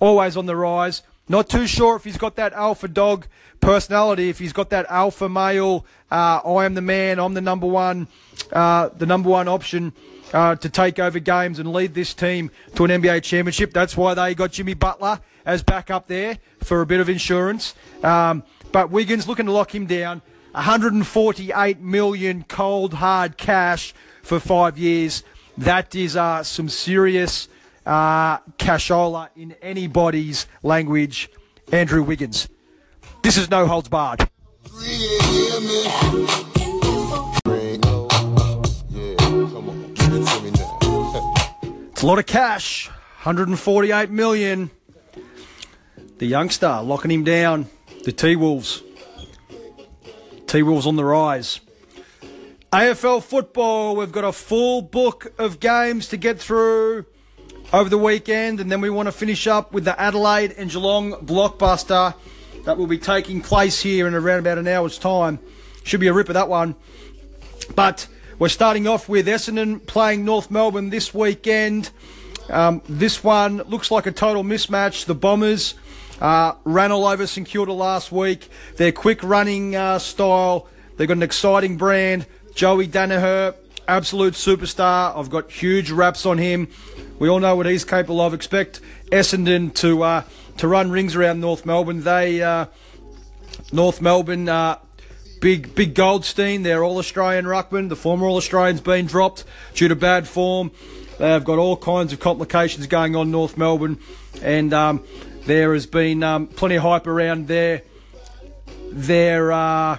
always 0.00 0.34
on 0.34 0.46
the 0.46 0.56
rise. 0.56 1.02
Not 1.28 1.50
too 1.50 1.66
sure 1.66 1.96
if 1.96 2.04
he's 2.04 2.16
got 2.16 2.36
that 2.36 2.54
alpha 2.54 2.88
dog 2.88 3.26
personality, 3.60 4.30
if 4.30 4.38
he's 4.38 4.54
got 4.54 4.70
that 4.70 4.86
alpha 4.88 5.28
male, 5.28 5.84
uh, 6.10 6.40
I 6.42 6.64
am 6.64 6.72
the 6.72 6.80
man, 6.80 7.18
I'm 7.18 7.34
the 7.34 7.42
number 7.42 7.66
one, 7.66 8.08
uh, 8.50 8.88
the 8.96 9.04
number 9.04 9.28
one 9.28 9.46
option 9.46 9.92
uh, 10.32 10.54
to 10.56 10.68
take 10.68 10.98
over 10.98 11.18
games 11.18 11.58
and 11.58 11.72
lead 11.72 11.94
this 11.94 12.14
team 12.14 12.50
to 12.74 12.84
an 12.84 12.90
NBA 12.90 13.22
championship. 13.22 13.72
That's 13.72 13.96
why 13.96 14.14
they 14.14 14.34
got 14.34 14.52
Jimmy 14.52 14.74
Butler 14.74 15.20
as 15.44 15.62
backup 15.62 16.06
there 16.06 16.38
for 16.62 16.80
a 16.80 16.86
bit 16.86 17.00
of 17.00 17.08
insurance. 17.08 17.74
Um, 18.02 18.42
but 18.72 18.90
Wiggins 18.90 19.26
looking 19.26 19.46
to 19.46 19.52
lock 19.52 19.74
him 19.74 19.86
down. 19.86 20.22
148 20.52 21.80
million 21.80 22.44
cold 22.48 22.94
hard 22.94 23.36
cash 23.36 23.94
for 24.22 24.40
five 24.40 24.78
years. 24.78 25.22
That 25.56 25.94
is 25.94 26.16
uh, 26.16 26.42
some 26.42 26.68
serious 26.68 27.48
uh, 27.86 28.38
cashola 28.58 29.30
in 29.36 29.52
anybody's 29.62 30.46
language. 30.62 31.30
Andrew 31.72 32.02
Wiggins. 32.02 32.48
This 33.22 33.36
is 33.36 33.50
No 33.50 33.66
Holds 33.66 33.88
Barred. 33.88 34.28
It's 41.98 42.04
a 42.04 42.06
lot 42.06 42.20
of 42.20 42.26
cash. 42.26 42.86
148 43.24 44.08
million. 44.08 44.70
The 46.18 46.26
youngster 46.26 46.80
locking 46.80 47.10
him 47.10 47.24
down. 47.24 47.66
The 48.04 48.12
T 48.12 48.36
Wolves. 48.36 48.84
T 50.46 50.62
Wolves 50.62 50.86
on 50.86 50.94
the 50.94 51.04
rise. 51.04 51.58
AFL 52.72 53.20
football, 53.20 53.96
we've 53.96 54.12
got 54.12 54.22
a 54.22 54.30
full 54.30 54.80
book 54.80 55.34
of 55.40 55.58
games 55.58 56.06
to 56.10 56.16
get 56.16 56.38
through 56.38 57.04
over 57.72 57.88
the 57.88 57.98
weekend, 57.98 58.60
and 58.60 58.70
then 58.70 58.80
we 58.80 58.90
want 58.90 59.08
to 59.08 59.12
finish 59.12 59.48
up 59.48 59.72
with 59.72 59.84
the 59.84 60.00
Adelaide 60.00 60.52
and 60.52 60.70
Geelong 60.70 61.14
blockbuster 61.14 62.14
that 62.64 62.78
will 62.78 62.86
be 62.86 62.98
taking 62.98 63.40
place 63.40 63.82
here 63.82 64.06
in 64.06 64.14
around 64.14 64.38
about 64.38 64.58
an 64.58 64.68
hour's 64.68 64.98
time. 64.98 65.40
Should 65.82 65.98
be 65.98 66.06
a 66.06 66.12
ripper, 66.12 66.34
that 66.34 66.48
one. 66.48 66.76
But 67.74 68.06
we're 68.38 68.48
starting 68.48 68.86
off 68.86 69.08
with 69.08 69.26
Essendon 69.26 69.84
playing 69.84 70.24
North 70.24 70.50
Melbourne 70.50 70.90
this 70.90 71.12
weekend. 71.12 71.90
Um, 72.48 72.82
this 72.88 73.24
one 73.24 73.58
looks 73.64 73.90
like 73.90 74.06
a 74.06 74.12
total 74.12 74.44
mismatch. 74.44 75.06
The 75.06 75.14
Bombers 75.14 75.74
uh, 76.20 76.54
ran 76.64 76.92
all 76.92 77.06
over 77.06 77.26
St 77.26 77.46
Kilda 77.46 77.72
last 77.72 78.12
week. 78.12 78.48
Their 78.76 78.92
quick 78.92 79.22
running 79.24 79.74
uh, 79.74 79.98
style, 79.98 80.68
they've 80.96 81.08
got 81.08 81.16
an 81.16 81.22
exciting 81.24 81.76
brand. 81.76 82.26
Joey 82.54 82.86
Daniher, 82.86 83.54
absolute 83.88 84.34
superstar. 84.34 85.16
I've 85.16 85.30
got 85.30 85.50
huge 85.50 85.90
raps 85.90 86.24
on 86.24 86.38
him. 86.38 86.68
We 87.18 87.28
all 87.28 87.40
know 87.40 87.56
what 87.56 87.66
he's 87.66 87.84
capable 87.84 88.20
of. 88.20 88.34
Expect 88.34 88.80
Essendon 89.10 89.74
to 89.74 90.02
uh, 90.04 90.22
to 90.58 90.68
run 90.68 90.92
rings 90.92 91.16
around 91.16 91.40
North 91.40 91.66
Melbourne. 91.66 92.02
They 92.02 92.40
uh, 92.40 92.66
North 93.72 94.00
Melbourne 94.00 94.48
uh, 94.48 94.78
Big 95.40 95.74
Big 95.74 95.94
Goldstein, 95.94 96.62
their 96.62 96.82
All 96.82 96.98
Australian 96.98 97.44
ruckman, 97.44 97.88
the 97.88 97.96
former 97.96 98.26
All 98.26 98.36
Australian's 98.36 98.80
been 98.80 99.06
dropped 99.06 99.44
due 99.74 99.88
to 99.88 99.96
bad 99.96 100.26
form. 100.26 100.70
They've 101.18 101.44
got 101.44 101.58
all 101.58 101.76
kinds 101.76 102.12
of 102.12 102.20
complications 102.20 102.86
going 102.86 103.16
on 103.16 103.30
North 103.30 103.56
Melbourne, 103.56 103.98
and 104.42 104.72
um, 104.72 105.04
there 105.46 105.74
has 105.74 105.86
been 105.86 106.22
um, 106.22 106.46
plenty 106.46 106.76
of 106.76 106.82
hype 106.82 107.06
around 107.06 107.48
their 107.48 107.82
their 108.90 109.52
uh, 109.52 109.98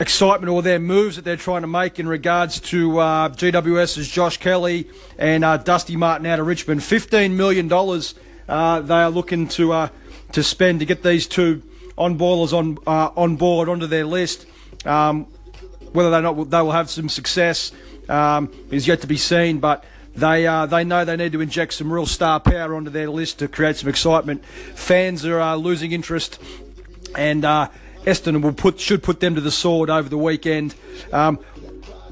excitement 0.00 0.50
or 0.50 0.62
their 0.62 0.78
moves 0.78 1.16
that 1.16 1.24
they're 1.24 1.36
trying 1.36 1.62
to 1.62 1.68
make 1.68 1.98
in 1.98 2.08
regards 2.08 2.60
to 2.60 2.98
uh, 2.98 3.28
GWS's 3.28 4.08
Josh 4.08 4.38
Kelly 4.38 4.88
and 5.18 5.44
uh, 5.44 5.56
Dusty 5.56 5.96
Martin 5.96 6.26
out 6.26 6.40
of 6.40 6.46
Richmond. 6.46 6.82
Fifteen 6.82 7.36
million 7.36 7.68
dollars 7.68 8.14
uh, 8.48 8.80
they 8.80 8.94
are 8.94 9.10
looking 9.10 9.46
to 9.48 9.72
uh, 9.72 9.88
to 10.32 10.42
spend 10.42 10.80
to 10.80 10.86
get 10.86 11.02
these 11.02 11.26
two 11.26 11.62
on 12.00 12.18
ballers 12.18 12.52
on 12.52 12.78
uh, 12.86 13.10
on 13.16 13.36
board 13.36 13.68
onto 13.68 13.86
their 13.86 14.06
list. 14.06 14.46
Um, 14.84 15.26
whether 15.92 16.10
they 16.10 16.20
not 16.20 16.50
they 16.50 16.62
will 16.62 16.72
have 16.72 16.88
some 16.88 17.08
success 17.08 17.72
um, 18.08 18.50
is 18.70 18.88
yet 18.88 19.02
to 19.02 19.06
be 19.06 19.16
seen, 19.16 19.60
but. 19.60 19.84
They 20.12 20.44
uh, 20.44 20.66
they 20.66 20.82
know 20.82 21.04
they 21.04 21.16
need 21.16 21.30
to 21.32 21.40
inject 21.40 21.72
some 21.72 21.90
real 21.90 22.04
star 22.04 22.40
power 22.40 22.74
onto 22.74 22.90
their 22.90 23.08
list 23.08 23.38
to 23.38 23.46
create 23.46 23.76
some 23.76 23.88
excitement. 23.88 24.44
Fans 24.44 25.24
are 25.24 25.40
uh, 25.40 25.54
losing 25.54 25.92
interest, 25.92 26.42
and 27.16 27.44
uh, 27.44 27.68
Eston 28.04 28.42
will 28.42 28.52
put 28.52 28.80
should 28.80 29.04
put 29.04 29.20
them 29.20 29.36
to 29.36 29.40
the 29.40 29.52
sword 29.52 29.88
over 29.88 30.08
the 30.08 30.18
weekend. 30.18 30.74
Um, 31.12 31.38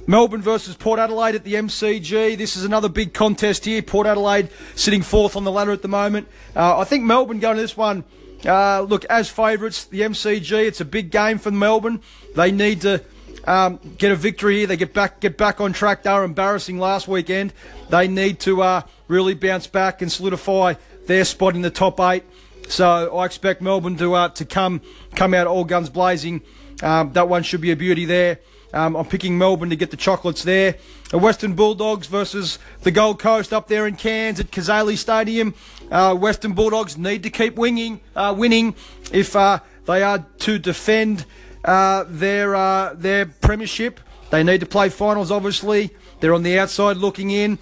Melbourne 0.07 0.43
versus 0.43 0.77
Port 0.77 1.01
Adelaide 1.01 1.35
at 1.35 1.43
the 1.43 1.55
MCG. 1.55 2.39
This 2.39 2.57
is 2.57 2.65
another 2.65 2.89
big 2.89 3.13
contest 3.13 3.65
here. 3.65 3.83
Port 3.83 4.07
Adelaide 4.07 4.49
sitting 4.77 5.03
fourth 5.03 5.35
on 5.35 5.43
the 5.43 5.53
ladder 5.53 5.73
at 5.73 5.83
the 5.83 5.89
moment. 5.89 6.29
Uh, 6.55 6.79
I 6.79 6.85
think 6.85 7.03
Melbourne 7.03 7.41
going 7.41 7.57
to 7.57 7.63
this 7.63 7.77
one. 7.77 8.05
Uh, 8.45 8.83
look, 8.83 9.05
as 9.07 9.29
favourites, 9.29 9.85
the 9.85 10.03
MCG. 10.03 10.67
It's 10.67 10.81
a 10.81 10.85
big 10.85 11.11
game 11.11 11.39
for 11.39 11.51
Melbourne. 11.51 12.01
They 12.35 12.53
need 12.53 12.83
to 12.83 13.03
um, 13.45 13.81
get 13.99 14.13
a 14.13 14.17
victory 14.17 14.59
here. 14.59 14.67
They 14.67 14.77
get 14.77 14.95
back 14.95 15.21
get 15.21 15.37
back 15.37 15.61
on 15.61 15.73
track. 15.73 16.03
They 16.03 16.13
were 16.13 16.25
embarrassing 16.25 16.79
last 16.79 17.09
weekend. 17.09 17.53
They 17.89 18.07
need 18.07 18.41
to 18.41 18.63
uh, 18.63 18.83
really 19.09 19.35
bounce 19.35 19.67
back 19.67 20.03
and 20.03 20.11
solidify 20.11 20.75
their 21.07 21.25
spot 21.25 21.57
in 21.57 21.63
the 21.63 21.71
top 21.71 21.99
eight. 22.01 22.25
So 22.69 23.17
I 23.17 23.25
expect 23.25 23.63
Melbourne 23.63 23.97
to 23.97 24.15
uh, 24.15 24.29
to 24.31 24.45
come 24.45 24.83
come 25.15 25.35
out 25.35 25.47
all 25.47 25.65
guns 25.65 25.91
blazing. 25.91 26.43
Um, 26.83 27.13
that 27.15 27.29
one 27.29 27.43
should 27.43 27.61
be 27.61 27.73
a 27.73 27.77
beauty 27.77 28.05
there. 28.05 28.39
Um, 28.73 28.97
I'm 28.97 29.07
picking 29.07 29.39
Melbourne 29.39 29.71
to 29.71 29.77
get 29.77 29.91
the 29.91 29.97
chocolates 29.97 30.43
there. 30.43 30.77
The 31.11 31.19
Western 31.19 31.55
Bulldogs 31.55 32.07
versus 32.07 32.59
the 32.83 32.91
Gold 32.91 33.19
Coast 33.19 33.53
up 33.53 33.67
there 33.69 33.87
in 33.87 33.97
Cairns 33.97 34.41
at 34.41 34.51
Cazaly 34.51 34.97
Stadium. 34.97 35.55
Uh, 35.91 36.15
Western 36.15 36.53
Bulldogs 36.53 36.99
need 36.99 37.23
to 37.23 37.31
keep 37.31 37.57
winging, 37.57 38.01
uh, 38.15 38.35
winning 38.37 38.75
if 39.11 39.35
uh, 39.35 39.61
they 39.87 40.03
are 40.03 40.27
to 40.41 40.59
defend 40.59 41.25
uh, 41.65 42.05
their 42.09 42.55
uh, 42.55 42.95
their 42.95 43.27
premiership. 43.27 44.01
They 44.31 44.43
need 44.43 44.61
to 44.61 44.67
play 44.67 44.91
finals. 44.91 45.31
Obviously, 45.31 45.91
they're 46.21 46.35
on 46.35 46.43
the 46.43 46.59
outside 46.59 46.99
looking 46.99 47.31
in. 47.31 47.59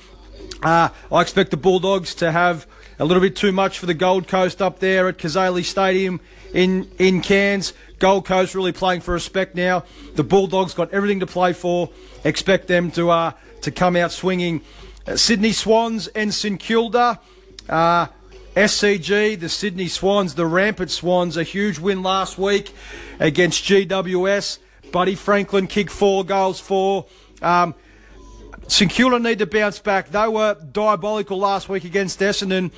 Uh, 0.62 0.88
I 1.12 1.20
expect 1.20 1.52
the 1.52 1.56
Bulldogs 1.56 2.14
to 2.16 2.32
have 2.32 2.66
a 2.98 3.04
little 3.04 3.20
bit 3.20 3.36
too 3.36 3.52
much 3.52 3.78
for 3.78 3.86
the 3.86 3.94
Gold 3.94 4.26
Coast 4.26 4.60
up 4.60 4.80
there 4.80 5.06
at 5.06 5.18
Cazaly 5.18 5.64
Stadium 5.64 6.20
in 6.52 6.88
in 6.98 7.20
Cairns. 7.20 7.72
Gold 7.98 8.26
Coast 8.26 8.54
really 8.54 8.72
playing 8.72 9.00
for 9.00 9.14
respect 9.14 9.54
now. 9.54 9.84
The 10.14 10.24
Bulldogs 10.24 10.74
got 10.74 10.92
everything 10.92 11.20
to 11.20 11.26
play 11.26 11.52
for. 11.52 11.90
Expect 12.24 12.66
them 12.68 12.90
to 12.92 13.10
uh, 13.10 13.32
to 13.62 13.70
come 13.70 13.96
out 13.96 14.12
swinging. 14.12 14.60
Uh, 15.06 15.16
Sydney 15.16 15.52
Swans 15.52 16.08
and 16.08 16.32
St 16.32 16.60
Kilda. 16.60 17.20
Uh, 17.68 18.06
SCG, 18.54 19.38
the 19.38 19.50
Sydney 19.50 19.86
Swans, 19.86 20.34
the 20.34 20.46
Rampant 20.46 20.90
Swans, 20.90 21.36
a 21.36 21.42
huge 21.42 21.78
win 21.78 22.02
last 22.02 22.38
week 22.38 22.72
against 23.20 23.62
GWS. 23.64 24.58
Buddy 24.92 25.14
Franklin 25.14 25.66
kicked 25.66 25.90
four 25.90 26.24
goals 26.24 26.58
for. 26.58 27.04
Um, 27.42 27.74
St 28.68 28.90
Kilda 28.90 29.18
need 29.18 29.38
to 29.40 29.46
bounce 29.46 29.78
back. 29.78 30.08
They 30.08 30.26
were 30.26 30.56
diabolical 30.72 31.38
last 31.38 31.68
week 31.68 31.84
against 31.84 32.18
Essendon, 32.20 32.72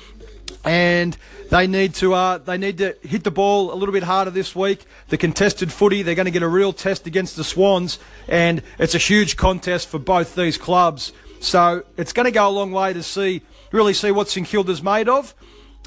and 0.63 1.17
they 1.49 1.67
need 1.67 1.93
to 1.95 2.13
uh, 2.13 2.37
they 2.37 2.57
need 2.57 2.77
to 2.77 2.95
hit 3.01 3.23
the 3.23 3.31
ball 3.31 3.73
a 3.73 3.75
little 3.75 3.93
bit 3.93 4.03
harder 4.03 4.31
this 4.31 4.55
week. 4.55 4.85
The 5.07 5.17
contested 5.17 5.71
footy, 5.71 6.03
they're 6.03 6.15
going 6.15 6.25
to 6.25 6.31
get 6.31 6.43
a 6.43 6.47
real 6.47 6.73
test 6.73 7.07
against 7.07 7.35
the 7.35 7.43
Swans, 7.43 7.99
and 8.27 8.61
it's 8.77 8.95
a 8.95 8.99
huge 8.99 9.37
contest 9.37 9.87
for 9.87 9.99
both 9.99 10.35
these 10.35 10.57
clubs. 10.57 11.13
So 11.39 11.83
it's 11.97 12.13
going 12.13 12.25
to 12.25 12.31
go 12.31 12.47
a 12.47 12.51
long 12.51 12.71
way 12.71 12.93
to 12.93 13.03
see 13.03 13.41
really 13.71 13.93
see 13.93 14.11
what 14.11 14.29
St 14.29 14.47
Kilda's 14.47 14.83
made 14.83 15.09
of. 15.09 15.33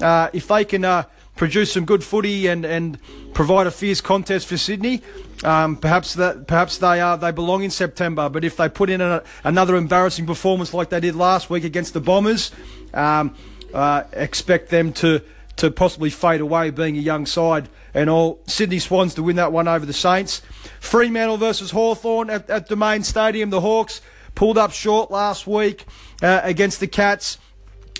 Uh, 0.01 0.29
if 0.33 0.47
they 0.47 0.65
can 0.65 0.83
uh, 0.83 1.03
produce 1.35 1.73
some 1.73 1.85
good 1.85 2.03
footy 2.03 2.47
and, 2.47 2.65
and 2.65 2.97
provide 3.33 3.67
a 3.67 3.71
fierce 3.71 4.01
contest 4.01 4.47
for 4.47 4.57
Sydney, 4.57 5.01
um, 5.43 5.75
perhaps 5.75 6.13
that 6.15 6.47
perhaps 6.47 6.77
they 6.77 6.99
are 6.99 7.17
they 7.17 7.31
belong 7.31 7.63
in 7.63 7.69
September. 7.69 8.29
But 8.29 8.43
if 8.43 8.57
they 8.57 8.69
put 8.69 8.89
in 8.89 9.01
a, 9.01 9.23
another 9.43 9.75
embarrassing 9.75 10.25
performance 10.25 10.73
like 10.73 10.89
they 10.89 10.99
did 10.99 11.15
last 11.15 11.49
week 11.49 11.63
against 11.63 11.93
the 11.93 12.01
Bombers, 12.01 12.51
um, 12.93 13.35
uh, 13.73 14.03
expect 14.13 14.69
them 14.69 14.93
to 14.93 15.21
to 15.55 15.69
possibly 15.69 16.09
fade 16.09 16.41
away, 16.41 16.71
being 16.71 16.97
a 16.97 17.01
young 17.01 17.25
side. 17.25 17.69
And 17.93 18.09
all 18.09 18.39
Sydney 18.47 18.79
Swans 18.79 19.13
to 19.15 19.23
win 19.23 19.35
that 19.35 19.51
one 19.51 19.67
over 19.67 19.85
the 19.85 19.93
Saints. 19.93 20.41
Fremantle 20.79 21.37
versus 21.37 21.71
Hawthorn 21.71 22.31
at, 22.31 22.49
at 22.49 22.67
Domain 22.67 23.03
Stadium. 23.03 23.51
The 23.51 23.61
Hawks 23.61 24.01
pulled 24.33 24.57
up 24.57 24.71
short 24.71 25.11
last 25.11 25.45
week 25.45 25.85
uh, 26.23 26.41
against 26.43 26.79
the 26.79 26.87
Cats. 26.87 27.37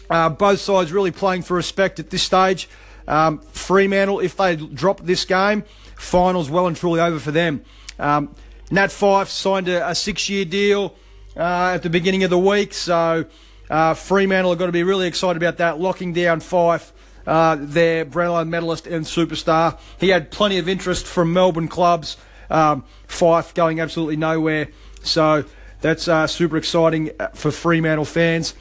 Uh, 0.10 0.30
both 0.30 0.60
sides 0.60 0.92
really 0.92 1.12
playing 1.12 1.44
for 1.44 1.56
respect 1.56 2.00
at 2.00 2.10
this 2.10 2.24
stage. 2.24 2.68
Um, 3.08 3.40
Fremantle, 3.40 4.20
if 4.20 4.36
they 4.36 4.56
drop 4.56 5.02
this 5.02 5.26
game, 5.26 5.64
finals 5.96 6.50
well 6.50 6.68
and 6.68 6.76
truly 6.76 7.00
over 7.00 7.20
for 7.20 7.32
them. 7.32 7.64
Um, 8.00 8.36
Nat 8.72 8.88
Fyfe 8.88 9.30
signed 9.30 9.68
a, 9.68 9.90
a 9.90 9.96
six-year 9.96 10.46
deal 10.46 10.96
uh, 11.38 11.74
at 11.76 11.84
the 11.84 11.90
beginning 11.90 12.24
of 12.24 12.30
the 12.30 12.40
week, 12.40 12.74
so 12.74 13.26
uh, 13.74 13.94
Fremantle 13.96 14.52
have 14.52 14.60
got 14.60 14.68
to 14.68 14.72
be 14.72 14.84
really 14.84 15.08
excited 15.08 15.42
about 15.42 15.58
that, 15.58 15.80
locking 15.80 16.14
down 16.14 16.40
Fyfe. 16.40 16.92
Uh, 17.26 17.56
their 17.58 18.04
Brownlow 18.04 18.44
medalist 18.44 18.86
and 18.86 19.06
superstar. 19.06 19.80
He 19.98 20.10
had 20.10 20.30
plenty 20.30 20.60
of 20.60 20.68
interest 20.68 21.08
from 21.08 21.32
Melbourne 21.32 21.70
clubs. 21.70 22.18
Um, 22.50 22.84
Fyfe 23.08 23.54
going 23.54 23.80
absolutely 23.80 24.18
nowhere. 24.18 24.68
So 25.04 25.46
that's 25.82 26.08
uh, 26.08 26.28
super 26.28 26.58
exciting 26.58 27.12
uh, 27.20 27.30
for 27.30 27.50
Fremantle 27.50 28.06
fans. 28.06 28.54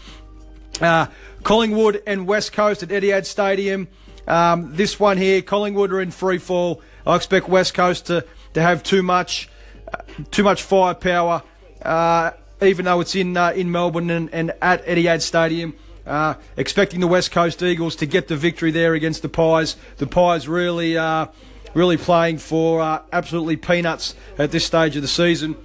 Uh, 0.81 1.07
Collingwood 1.42 2.03
and 2.07 2.27
West 2.27 2.53
Coast 2.53 2.83
at 2.83 2.88
Etihad 2.88 3.27
Stadium. 3.27 3.88
Um, 4.27 4.75
this 4.77 4.98
one 4.98 5.18
here, 5.18 5.42
Collingwood 5.42 5.92
are 5.92 6.01
in 6.01 6.11
free 6.11 6.38
fall. 6.38 6.81
I 7.07 7.16
expect 7.16 7.48
West 7.48 7.75
Coast 7.75 8.07
to, 8.07 8.25
to 8.55 8.62
have 8.62 8.83
too 8.83 9.03
much, 9.03 9.48
uh, 9.92 9.98
too 10.31 10.44
much 10.44 10.62
firepower, 10.62 11.42
uh, 11.83 12.31
even 12.62 12.85
though 12.85 13.01
it's 13.01 13.14
in 13.14 13.37
uh, 13.37 13.51
in 13.51 13.70
Melbourne 13.70 14.11
and, 14.11 14.31
and 14.33 14.53
at 14.62 14.85
Etihad 14.87 15.22
Stadium. 15.22 15.75
Uh, 16.05 16.35
expecting 16.57 16.98
the 16.98 17.07
West 17.07 17.31
Coast 17.31 17.62
Eagles 17.62 17.94
to 17.94 18.07
get 18.07 18.27
the 18.27 18.37
victory 18.37 18.72
there 18.72 18.94
against 18.94 19.22
the 19.22 19.29
Pies. 19.29 19.77
The 19.98 20.07
Pies 20.09 20.48
really, 20.48 20.98
uh, 20.98 21.29
really 21.75 21.96
playing 21.96 22.38
for 22.38 22.81
uh, 22.81 23.03
absolutely 23.12 23.57
peanuts 23.57 24.16
at 24.37 24.51
this 24.51 24.64
stage 24.64 24.96
of 24.96 25.03
the 25.03 25.09
season 25.09 25.57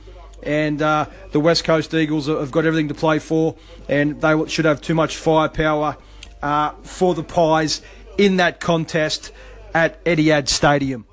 and 0.43 0.81
uh, 0.81 1.05
the 1.31 1.39
West 1.39 1.63
Coast 1.63 1.93
Eagles 1.93 2.27
have 2.27 2.51
got 2.51 2.65
everything 2.65 2.88
to 2.88 2.93
play 2.93 3.19
for, 3.19 3.55
and 3.89 4.21
they 4.21 4.47
should 4.47 4.65
have 4.65 4.81
too 4.81 4.95
much 4.95 5.17
firepower 5.17 5.97
uh, 6.41 6.71
for 6.83 7.13
the 7.13 7.23
Pies 7.23 7.81
in 8.17 8.38
that 8.38 8.60
contest 8.60 9.31
at 9.73 10.03
Etihad 10.05 10.47
Stadium. 10.47 11.05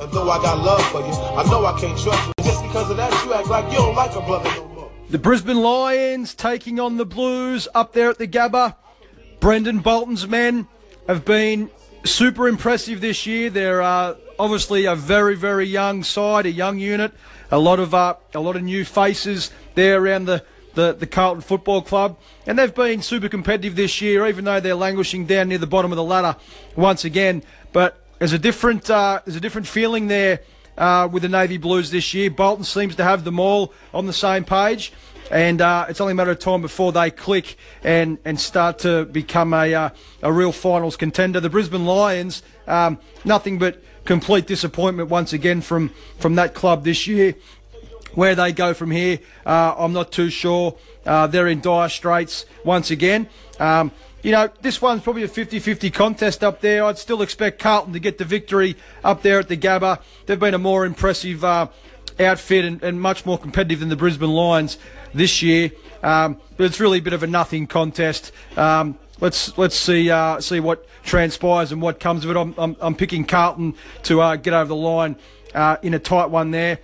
And 0.00 0.10
though 0.12 0.30
I 0.30 0.40
got 0.42 0.58
love 0.58 0.84
for 0.90 1.00
you, 1.00 1.12
I 1.12 1.44
know 1.50 1.64
I 1.64 1.78
can't 1.78 1.98
trust 1.98 2.26
you. 2.26 2.44
Just 2.44 2.62
because 2.62 2.90
of 2.90 2.96
that, 2.96 3.24
you 3.24 3.34
act 3.34 3.48
like 3.48 3.70
you 3.70 3.78
don't 3.78 3.94
like 3.94 4.14
a 4.14 4.20
brother. 4.20 4.69
The 5.10 5.18
Brisbane 5.18 5.60
Lions 5.60 6.36
taking 6.36 6.78
on 6.78 6.96
the 6.96 7.04
Blues 7.04 7.66
up 7.74 7.94
there 7.94 8.10
at 8.10 8.18
the 8.18 8.28
Gabba. 8.28 8.76
Brendan 9.40 9.80
Bolton's 9.80 10.28
men 10.28 10.68
have 11.08 11.24
been 11.24 11.68
super 12.04 12.46
impressive 12.46 13.00
this 13.00 13.26
year. 13.26 13.50
They're 13.50 13.82
uh, 13.82 14.14
obviously 14.38 14.84
a 14.84 14.94
very, 14.94 15.34
very 15.34 15.66
young 15.66 16.04
side, 16.04 16.46
a 16.46 16.50
young 16.52 16.78
unit. 16.78 17.12
A 17.50 17.58
lot 17.58 17.80
of 17.80 17.92
uh, 17.92 18.14
a 18.34 18.38
lot 18.38 18.54
of 18.54 18.62
new 18.62 18.84
faces 18.84 19.50
there 19.74 20.00
around 20.00 20.26
the, 20.26 20.44
the, 20.74 20.92
the 20.92 21.08
Carlton 21.08 21.42
Football 21.42 21.82
Club, 21.82 22.16
and 22.46 22.56
they've 22.56 22.72
been 22.72 23.02
super 23.02 23.28
competitive 23.28 23.74
this 23.74 24.00
year, 24.00 24.24
even 24.28 24.44
though 24.44 24.60
they're 24.60 24.76
languishing 24.76 25.26
down 25.26 25.48
near 25.48 25.58
the 25.58 25.66
bottom 25.66 25.90
of 25.90 25.96
the 25.96 26.04
ladder 26.04 26.36
once 26.76 27.04
again. 27.04 27.42
But 27.72 28.00
there's 28.20 28.32
a 28.32 28.38
different 28.38 28.88
uh, 28.88 29.22
there's 29.24 29.34
a 29.34 29.40
different 29.40 29.66
feeling 29.66 30.06
there 30.06 30.42
uh, 30.80 31.06
with 31.12 31.22
the 31.22 31.28
Navy 31.28 31.58
Blues 31.58 31.90
this 31.90 32.12
year. 32.14 32.30
Bolton 32.30 32.64
seems 32.64 32.96
to 32.96 33.04
have 33.04 33.22
them 33.22 33.38
all 33.38 33.72
on 33.94 34.06
the 34.06 34.12
same 34.12 34.44
page, 34.44 34.92
and 35.30 35.60
uh, 35.60 35.86
it's 35.88 36.00
only 36.00 36.12
a 36.12 36.14
matter 36.14 36.30
of 36.32 36.40
time 36.40 36.62
before 36.62 36.90
they 36.90 37.10
click 37.10 37.56
and, 37.84 38.18
and 38.24 38.40
start 38.40 38.80
to 38.80 39.04
become 39.04 39.52
a 39.54 39.72
uh, 39.72 39.90
a 40.22 40.32
real 40.32 40.50
finals 40.50 40.96
contender. 40.96 41.38
The 41.38 41.50
Brisbane 41.50 41.84
Lions, 41.84 42.42
um, 42.66 42.98
nothing 43.24 43.58
but 43.58 43.80
complete 44.04 44.46
disappointment 44.46 45.10
once 45.10 45.32
again 45.32 45.60
from 45.60 45.90
from 46.18 46.34
that 46.36 46.54
club 46.54 46.82
this 46.82 47.06
year. 47.06 47.36
Where 48.14 48.34
they 48.34 48.50
go 48.50 48.74
from 48.74 48.90
here, 48.90 49.20
uh, 49.46 49.72
I'm 49.78 49.92
not 49.92 50.10
too 50.10 50.30
sure. 50.30 50.76
Uh, 51.06 51.28
they're 51.28 51.46
in 51.46 51.60
dire 51.60 51.88
straits 51.88 52.44
once 52.64 52.90
again. 52.90 53.28
Um, 53.60 53.92
you 54.22 54.32
know, 54.32 54.50
this 54.60 54.82
one's 54.82 55.02
probably 55.02 55.22
a 55.22 55.28
50-50 55.28 55.92
contest 55.92 56.44
up 56.44 56.60
there. 56.60 56.84
I'd 56.84 56.98
still 56.98 57.22
expect 57.22 57.58
Carlton 57.58 57.92
to 57.94 58.00
get 58.00 58.18
the 58.18 58.24
victory 58.24 58.76
up 59.02 59.22
there 59.22 59.38
at 59.38 59.48
the 59.48 59.56
Gabba. 59.56 60.00
They've 60.26 60.38
been 60.38 60.54
a 60.54 60.58
more 60.58 60.84
impressive 60.84 61.44
uh, 61.44 61.68
outfit 62.18 62.64
and, 62.64 62.82
and, 62.82 63.00
much 63.00 63.24
more 63.24 63.38
competitive 63.38 63.80
than 63.80 63.88
the 63.88 63.96
Brisbane 63.96 64.30
Lions 64.30 64.78
this 65.14 65.42
year. 65.42 65.70
Um, 66.02 66.38
but 66.56 66.64
it's 66.64 66.80
really 66.80 66.98
a 66.98 67.02
bit 67.02 67.12
of 67.12 67.22
a 67.22 67.26
nothing 67.26 67.66
contest. 67.66 68.32
Um, 68.56 68.98
let's 69.20 69.56
let's 69.58 69.76
see 69.76 70.10
uh, 70.10 70.40
see 70.40 70.60
what 70.60 70.86
transpires 71.02 71.72
and 71.72 71.80
what 71.80 72.00
comes 72.00 72.24
of 72.24 72.30
it. 72.30 72.36
I'm, 72.36 72.54
I'm, 72.58 72.76
I'm 72.80 72.94
picking 72.94 73.24
Carlton 73.24 73.74
to 74.04 74.20
uh, 74.20 74.36
get 74.36 74.54
over 74.54 74.68
the 74.68 74.76
line 74.76 75.16
uh, 75.54 75.76
in 75.82 75.94
a 75.94 75.98
tight 75.98 76.30
one 76.30 76.50
there. 76.50 76.78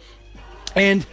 And 0.74 1.06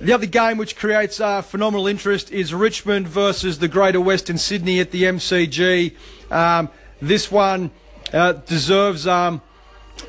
the 0.00 0.12
other 0.12 0.26
game 0.26 0.58
which 0.58 0.76
creates 0.76 1.20
uh, 1.20 1.40
phenomenal 1.40 1.86
interest 1.86 2.32
is 2.32 2.52
Richmond 2.52 3.06
versus 3.06 3.58
the 3.58 3.68
Greater 3.68 4.00
Western 4.00 4.38
Sydney 4.38 4.80
at 4.80 4.90
the 4.90 5.04
MCG. 5.04 5.94
Um, 6.30 6.68
this 7.00 7.30
one 7.30 7.70
uh, 8.12 8.32
deserves 8.32 9.06
um, 9.06 9.40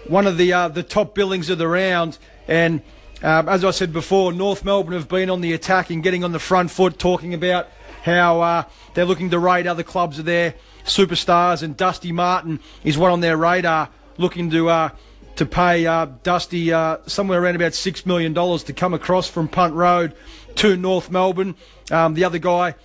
one 0.08 0.26
of 0.26 0.38
the 0.38 0.54
uh, 0.54 0.68
the 0.70 0.84
top 0.84 1.14
billings 1.14 1.50
of 1.50 1.58
the 1.58 1.68
round. 1.68 2.18
And 2.48 2.82
um, 3.22 3.48
as 3.48 3.64
I 3.64 3.72
said 3.72 3.94
before, 3.94 4.34
North 4.34 4.66
Melbourne 4.66 4.94
have 4.94 5.08
been 5.08 5.30
on 5.30 5.42
the 5.42 5.54
attack 5.54 5.90
and 5.90 6.02
getting 6.02 6.24
on 6.24 6.32
the 6.32 6.40
front 6.40 6.72
foot, 6.72 6.98
talking 6.98 7.34
about 7.34 7.68
how 8.04 8.42
uh, 8.42 8.64
they're 8.94 9.06
looking 9.06 9.30
to 9.32 9.40
raid 9.40 9.68
other 9.68 9.84
clubs 9.84 10.20
of 10.20 10.26
their 10.26 10.56
superstars. 10.84 11.62
And 11.62 11.78
Dusty 11.78 12.12
Martin 12.12 12.60
is 12.84 12.98
one 12.98 13.12
on 13.12 13.22
their 13.22 13.38
radar, 13.38 13.90
looking 14.18 14.50
to 14.50 14.70
uh, 14.70 14.90
to 15.36 15.46
pay 15.46 15.86
uh, 15.86 16.06
Dusty 16.24 16.72
uh, 16.72 16.98
somewhere 17.08 17.42
around 17.42 17.56
about 17.56 17.74
$6 17.74 18.06
million 18.06 18.34
to 18.34 18.74
come 18.74 18.94
across 18.94 19.28
from 19.28 19.48
Punt 19.48 19.74
Road 19.74 20.16
to 20.56 20.76
North 20.76 21.12
Melbourne. 21.12 21.56
Um, 21.92 22.14
the 22.14 22.24
other 22.24 22.40
guy 22.40 22.76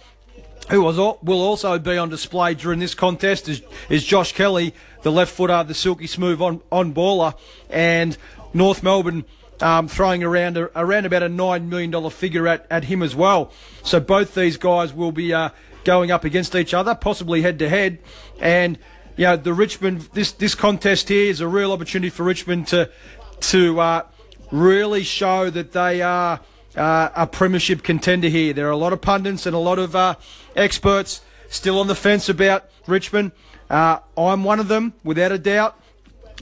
who 0.71 0.83
was, 0.83 0.97
will 0.97 1.43
also 1.43 1.79
be 1.79 1.97
on 1.97 2.09
display 2.09 2.55
during 2.55 2.79
this 2.79 2.95
contest 2.95 3.49
is, 3.49 3.63
is 3.89 4.05
Josh 4.05 4.33
Kelly, 4.33 4.75
the 5.03 5.13
left 5.13 5.33
footer, 5.33 5.63
the 5.65 5.75
silky 5.75 6.07
smooth 6.07 6.41
on, 6.41 6.61
on 6.71 6.95
baller, 6.95 7.35
and 7.69 8.17
North 8.53 8.83
Melbourne 8.83 9.25
um, 9.61 9.89
throwing 9.89 10.23
around 10.23 10.57
a, 10.57 10.71
around 10.79 11.07
about 11.07 11.23
a 11.23 11.29
$9 11.29 11.67
million 11.67 12.11
figure 12.11 12.49
at, 12.49 12.67
at 12.71 12.85
him 12.85 13.03
as 13.03 13.15
well. 13.15 13.53
So 13.83 14.01
both 14.01 14.35
these 14.35 14.57
guys 14.57 14.93
will 14.93 15.13
be 15.13 15.33
uh, 15.33 15.51
going 15.85 16.11
up 16.11 16.25
against 16.25 16.55
each 16.55 16.75
other, 16.75 16.95
possibly 16.95 17.43
head 17.43 17.59
to 17.59 17.69
head. 17.69 17.99
And 18.41 18.79
you 19.21 19.27
know, 19.27 19.37
the 19.37 19.53
Richmond 19.53 20.01
this 20.15 20.33
this 20.33 20.55
contest 20.55 21.11
here 21.11 21.31
is 21.31 21.43
a 21.43 21.47
real 21.47 21.73
opportunity 21.73 22.09
for 22.09 22.23
Richmond 22.23 22.69
to 22.69 22.89
to 23.41 23.79
uh, 23.79 24.07
really 24.51 25.03
show 25.03 25.51
that 25.51 25.73
they 25.73 26.01
are 26.01 26.41
uh, 26.75 27.11
a 27.15 27.27
premiership 27.27 27.83
contender 27.83 28.29
here. 28.29 28.55
There 28.55 28.67
are 28.67 28.71
a 28.71 28.79
lot 28.79 28.95
of 28.95 29.03
pundits 29.03 29.45
and 29.45 29.55
a 29.55 29.59
lot 29.59 29.79
of 29.79 29.95
uh, 29.95 30.15
experts 30.57 31.21
still 31.51 31.79
on 31.79 31.87
the 31.87 31.95
fence 31.95 32.31
about 32.31 32.71
Richmond. 32.87 33.33
Uh, 33.69 33.99
I'm 34.17 34.43
one 34.43 34.59
of 34.59 34.69
them, 34.69 34.95
without 35.05 35.33
a 35.33 35.39
doubt. 35.39 35.79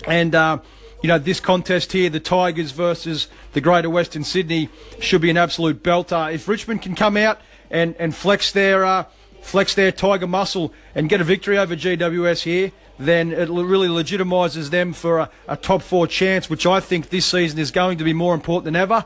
And 0.07 0.37
uh, 0.37 0.59
you 1.03 1.09
know, 1.09 1.19
this 1.19 1.41
contest 1.41 1.91
here, 1.91 2.09
the 2.11 2.21
Tigers 2.21 2.71
versus 2.71 3.27
the 3.55 3.61
Greater 3.61 3.91
Western 3.91 4.23
Sydney, 4.23 4.69
should 5.01 5.21
be 5.21 5.31
an 5.31 5.37
absolute 5.37 5.83
belter. 5.83 6.33
If 6.33 6.47
Richmond 6.47 6.83
can 6.83 6.95
come 6.95 7.17
out 7.17 7.41
and 7.73 7.97
and 7.99 8.15
flex 8.15 8.53
their 8.53 8.85
uh, 8.85 9.07
flex 9.49 9.75
their 9.75 9.91
tiger 9.91 10.27
muscle 10.27 10.75
and 10.95 11.09
get 11.09 11.21
a 11.23 11.25
victory 11.25 11.57
over 11.57 11.75
GWS 11.75 12.43
here, 12.43 12.71
then 12.99 13.33
it 13.33 13.49
really 13.49 13.89
legitimises 13.89 14.71
them 14.71 14.93
for 14.93 15.21
a, 15.21 15.31
a, 15.47 15.57
top 15.57 15.83
four 15.83 16.07
chance, 16.07 16.51
which 16.51 16.67
I 16.67 16.81
think 16.81 17.09
this 17.09 17.25
season 17.25 17.59
is 17.59 17.71
going 17.71 17.99
to 17.99 18.05
be 18.05 18.13
more 18.13 18.35
important 18.35 18.65
than 18.67 18.77
ever. 18.77 19.05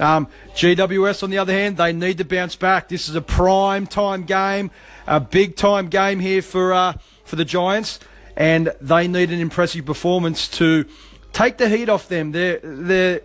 Um, 0.00 0.26
GWS, 0.54 1.22
on 1.22 1.30
the 1.30 1.38
other 1.38 1.52
hand, 1.52 1.76
they 1.76 1.92
need 1.92 2.18
to 2.18 2.24
bounce 2.24 2.56
back. 2.56 2.88
This 2.88 3.08
is 3.08 3.14
a 3.14 3.20
prime 3.20 3.86
time 3.86 4.24
game, 4.24 4.70
a 5.06 5.20
big 5.20 5.56
time 5.56 5.88
game 5.88 6.18
here 6.20 6.42
for 6.42 6.72
uh, 6.72 6.94
for 7.24 7.36
the 7.36 7.44
Giants, 7.44 8.00
and 8.36 8.72
they 8.80 9.06
need 9.06 9.30
an 9.30 9.40
impressive 9.40 9.86
performance 9.86 10.48
to 10.48 10.86
take 11.32 11.58
the 11.58 11.68
heat 11.68 11.88
off 11.88 12.08
them. 12.08 12.32
They're 12.32 12.58
they're 12.62 13.20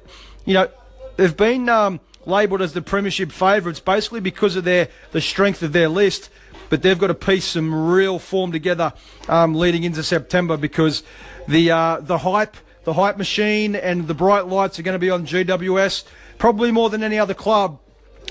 you 0.46 0.54
know 0.54 0.70
they've 1.16 1.36
been 1.36 1.68
um, 1.70 2.00
labelled 2.26 2.62
as 2.62 2.74
the 2.74 2.82
premiership 2.82 3.32
favourites 3.32 3.80
basically 3.80 4.20
because 4.20 4.56
of 4.56 4.66
their 4.66 4.90
the 5.12 5.22
strength 5.22 5.64
of 5.64 5.72
their 5.72 5.90
list 5.90 6.30
but 6.70 6.82
they've 6.82 7.00
got 7.00 7.08
to 7.08 7.14
piece 7.14 7.46
some 7.46 7.74
real 7.74 8.20
form 8.20 8.52
together 8.52 8.94
um, 9.28 9.56
leading 9.56 9.84
into 9.84 10.04
September 10.04 10.58
because 10.58 11.04
the 11.48 11.72
uh, 11.72 12.00
the 12.02 12.20
hype, 12.20 12.56
the 12.84 12.94
hype 12.94 13.18
machine, 13.18 13.76
and 13.76 14.08
the 14.08 14.14
bright 14.14 14.48
lights 14.48 14.80
are 14.80 14.84
going 14.84 14.96
to 14.96 15.00
be 15.00 15.10
on 15.10 15.26
GWS 15.26 16.06
probably 16.38 16.72
more 16.72 16.90
than 16.90 17.04
any 17.04 17.20
other 17.20 17.34
club 17.34 17.80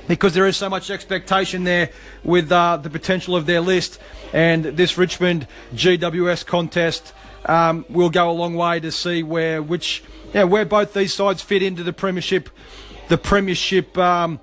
because 0.07 0.35
there 0.35 0.46
is 0.46 0.57
so 0.57 0.68
much 0.68 0.90
expectation 0.90 1.64
there 1.64 1.90
with 2.24 2.51
uh, 2.51 2.77
the 2.79 2.90
potential 2.90 3.37
of 3.37 3.46
their 3.46 3.61
list. 3.61 4.01
And 4.33 4.64
this 4.64 4.96
Richmond 4.96 5.46
GWS 5.74 6.46
contest 6.46 7.12
um, 7.46 7.85
will 7.88 8.11
go 8.11 8.31
a 8.31 8.33
long 8.33 8.55
way 8.55 8.81
to 8.81 8.90
see 8.92 9.22
where 9.22 9.62
which 9.62 10.03
yeah, 10.35 10.44
where 10.44 10.64
both 10.64 10.92
these 10.92 11.14
sides 11.14 11.42
fit 11.42 11.62
into 11.62 11.83
the 11.83 11.92
premiership 11.92 12.51
the 13.09 13.16
premiership 13.16 13.96
um, 13.96 14.40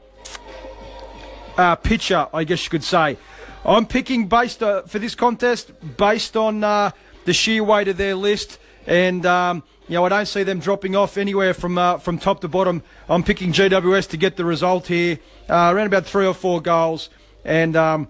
uh, 1.58 1.76
picture 1.76 2.28
I 2.34 2.44
guess 2.44 2.64
you 2.66 2.72
could 2.72 2.84
say 2.84 3.18
I'm 3.66 3.88
picking 3.88 4.28
based 4.28 4.62
uh, 4.62 4.84
for 4.84 5.00
this 5.00 5.16
contest 5.16 5.72
based 5.98 6.38
on 6.38 6.64
uh, 6.64 6.92
the 7.26 7.34
sheer 7.34 7.64
weight 7.64 7.88
of 7.88 7.98
their 7.98 8.14
list, 8.14 8.60
and 8.86 9.26
um, 9.26 9.64
you 9.88 9.96
know 9.96 10.06
I 10.06 10.10
don't 10.10 10.28
see 10.28 10.44
them 10.44 10.60
dropping 10.60 10.96
off 10.96 11.18
anywhere 11.18 11.56
from 11.56 11.80
uh, 11.80 11.98
from 11.98 12.20
top 12.20 12.42
to 12.42 12.48
bottom. 12.48 12.84
I'm 13.10 13.24
picking 13.24 13.52
GWS 13.52 14.10
to 14.10 14.18
get 14.18 14.36
the 14.38 14.46
result 14.46 14.86
here, 14.86 15.18
uh, 15.50 15.72
around 15.74 15.88
about 15.88 16.06
three 16.06 16.28
or 16.28 16.36
four 16.36 16.62
goals, 16.62 17.10
and 17.44 17.76
um, 17.76 18.08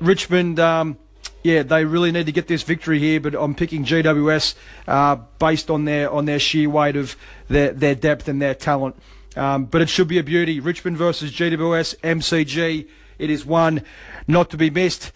Richmond. 0.00 0.58
Um, 0.58 0.98
yeah, 1.44 1.64
they 1.64 1.84
really 1.84 2.12
need 2.12 2.26
to 2.26 2.32
get 2.32 2.46
this 2.46 2.62
victory 2.62 3.00
here, 3.00 3.20
but 3.20 3.34
I'm 3.34 3.56
picking 3.56 3.84
GWS 3.84 4.54
uh, 4.86 5.16
based 5.40 5.70
on 5.70 5.84
their 5.84 6.08
on 6.08 6.24
their 6.24 6.38
sheer 6.38 6.70
weight 6.70 6.96
of 6.96 7.16
their 7.48 7.72
their 7.72 7.94
depth 7.94 8.28
and 8.28 8.40
their 8.40 8.54
talent. 8.54 8.96
Um, 9.36 9.64
but 9.66 9.82
it 9.82 9.88
should 9.88 10.08
be 10.08 10.18
a 10.18 10.22
beauty. 10.22 10.60
Richmond 10.60 10.96
versus 10.96 11.32
GWS 11.32 11.96
MCG. 11.98 12.88
It 13.22 13.30
is 13.30 13.46
one 13.46 13.84
not 14.26 14.50
to 14.50 14.56
be 14.56 14.68
missed. 14.68 15.12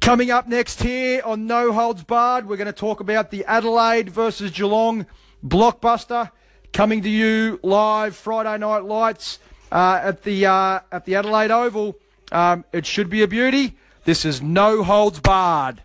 Coming 0.00 0.28
up 0.28 0.48
next 0.48 0.82
here 0.82 1.22
on 1.24 1.46
No 1.46 1.72
Holds 1.72 2.02
Barred, 2.02 2.48
we're 2.48 2.56
going 2.56 2.66
to 2.66 2.72
talk 2.72 2.98
about 2.98 3.30
the 3.30 3.44
Adelaide 3.44 4.10
versus 4.10 4.50
Geelong 4.50 5.06
blockbuster 5.46 6.32
coming 6.72 7.00
to 7.02 7.08
you 7.08 7.60
live 7.62 8.16
Friday 8.16 8.58
Night 8.58 8.82
Lights 8.82 9.38
uh, 9.70 10.00
at 10.02 10.24
the 10.24 10.46
uh, 10.46 10.80
at 10.90 11.04
the 11.04 11.14
Adelaide 11.14 11.52
Oval. 11.52 11.96
Um, 12.32 12.64
it 12.72 12.84
should 12.86 13.08
be 13.08 13.22
a 13.22 13.28
beauty. 13.28 13.76
This 14.04 14.24
is 14.24 14.42
No 14.42 14.82
Holds 14.82 15.20
Barred. 15.20 15.84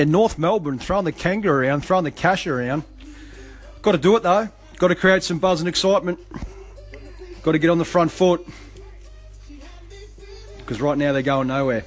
Yeah, 0.00 0.04
North 0.04 0.38
Melbourne 0.38 0.78
throwing 0.78 1.04
the 1.04 1.12
kangaroo 1.12 1.66
around, 1.66 1.82
throwing 1.82 2.04
the 2.04 2.10
cash 2.10 2.46
around. 2.46 2.84
Got 3.82 3.92
to 3.92 3.98
do 3.98 4.16
it 4.16 4.22
though. 4.22 4.48
Got 4.78 4.88
to 4.88 4.94
create 4.94 5.22
some 5.22 5.38
buzz 5.38 5.60
and 5.60 5.68
excitement. 5.68 6.18
Got 7.42 7.52
to 7.52 7.58
get 7.58 7.68
on 7.68 7.76
the 7.76 7.84
front 7.84 8.10
foot. 8.10 8.48
Because 10.56 10.80
right 10.80 10.96
now 10.96 11.12
they're 11.12 11.20
going 11.20 11.48
nowhere. 11.48 11.84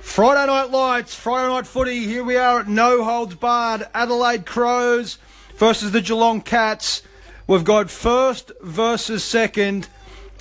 Friday 0.00 0.44
night 0.48 0.72
lights, 0.72 1.14
Friday 1.14 1.52
night 1.52 1.68
footy. 1.68 2.06
Here 2.06 2.24
we 2.24 2.36
are 2.36 2.58
at 2.58 2.68
No 2.68 3.04
Holds 3.04 3.36
Barred. 3.36 3.86
Adelaide 3.94 4.44
Crows 4.44 5.18
versus 5.54 5.92
the 5.92 6.00
Geelong 6.00 6.40
Cats. 6.40 7.04
We've 7.46 7.62
got 7.62 7.92
first 7.92 8.50
versus 8.60 9.22
second. 9.22 9.86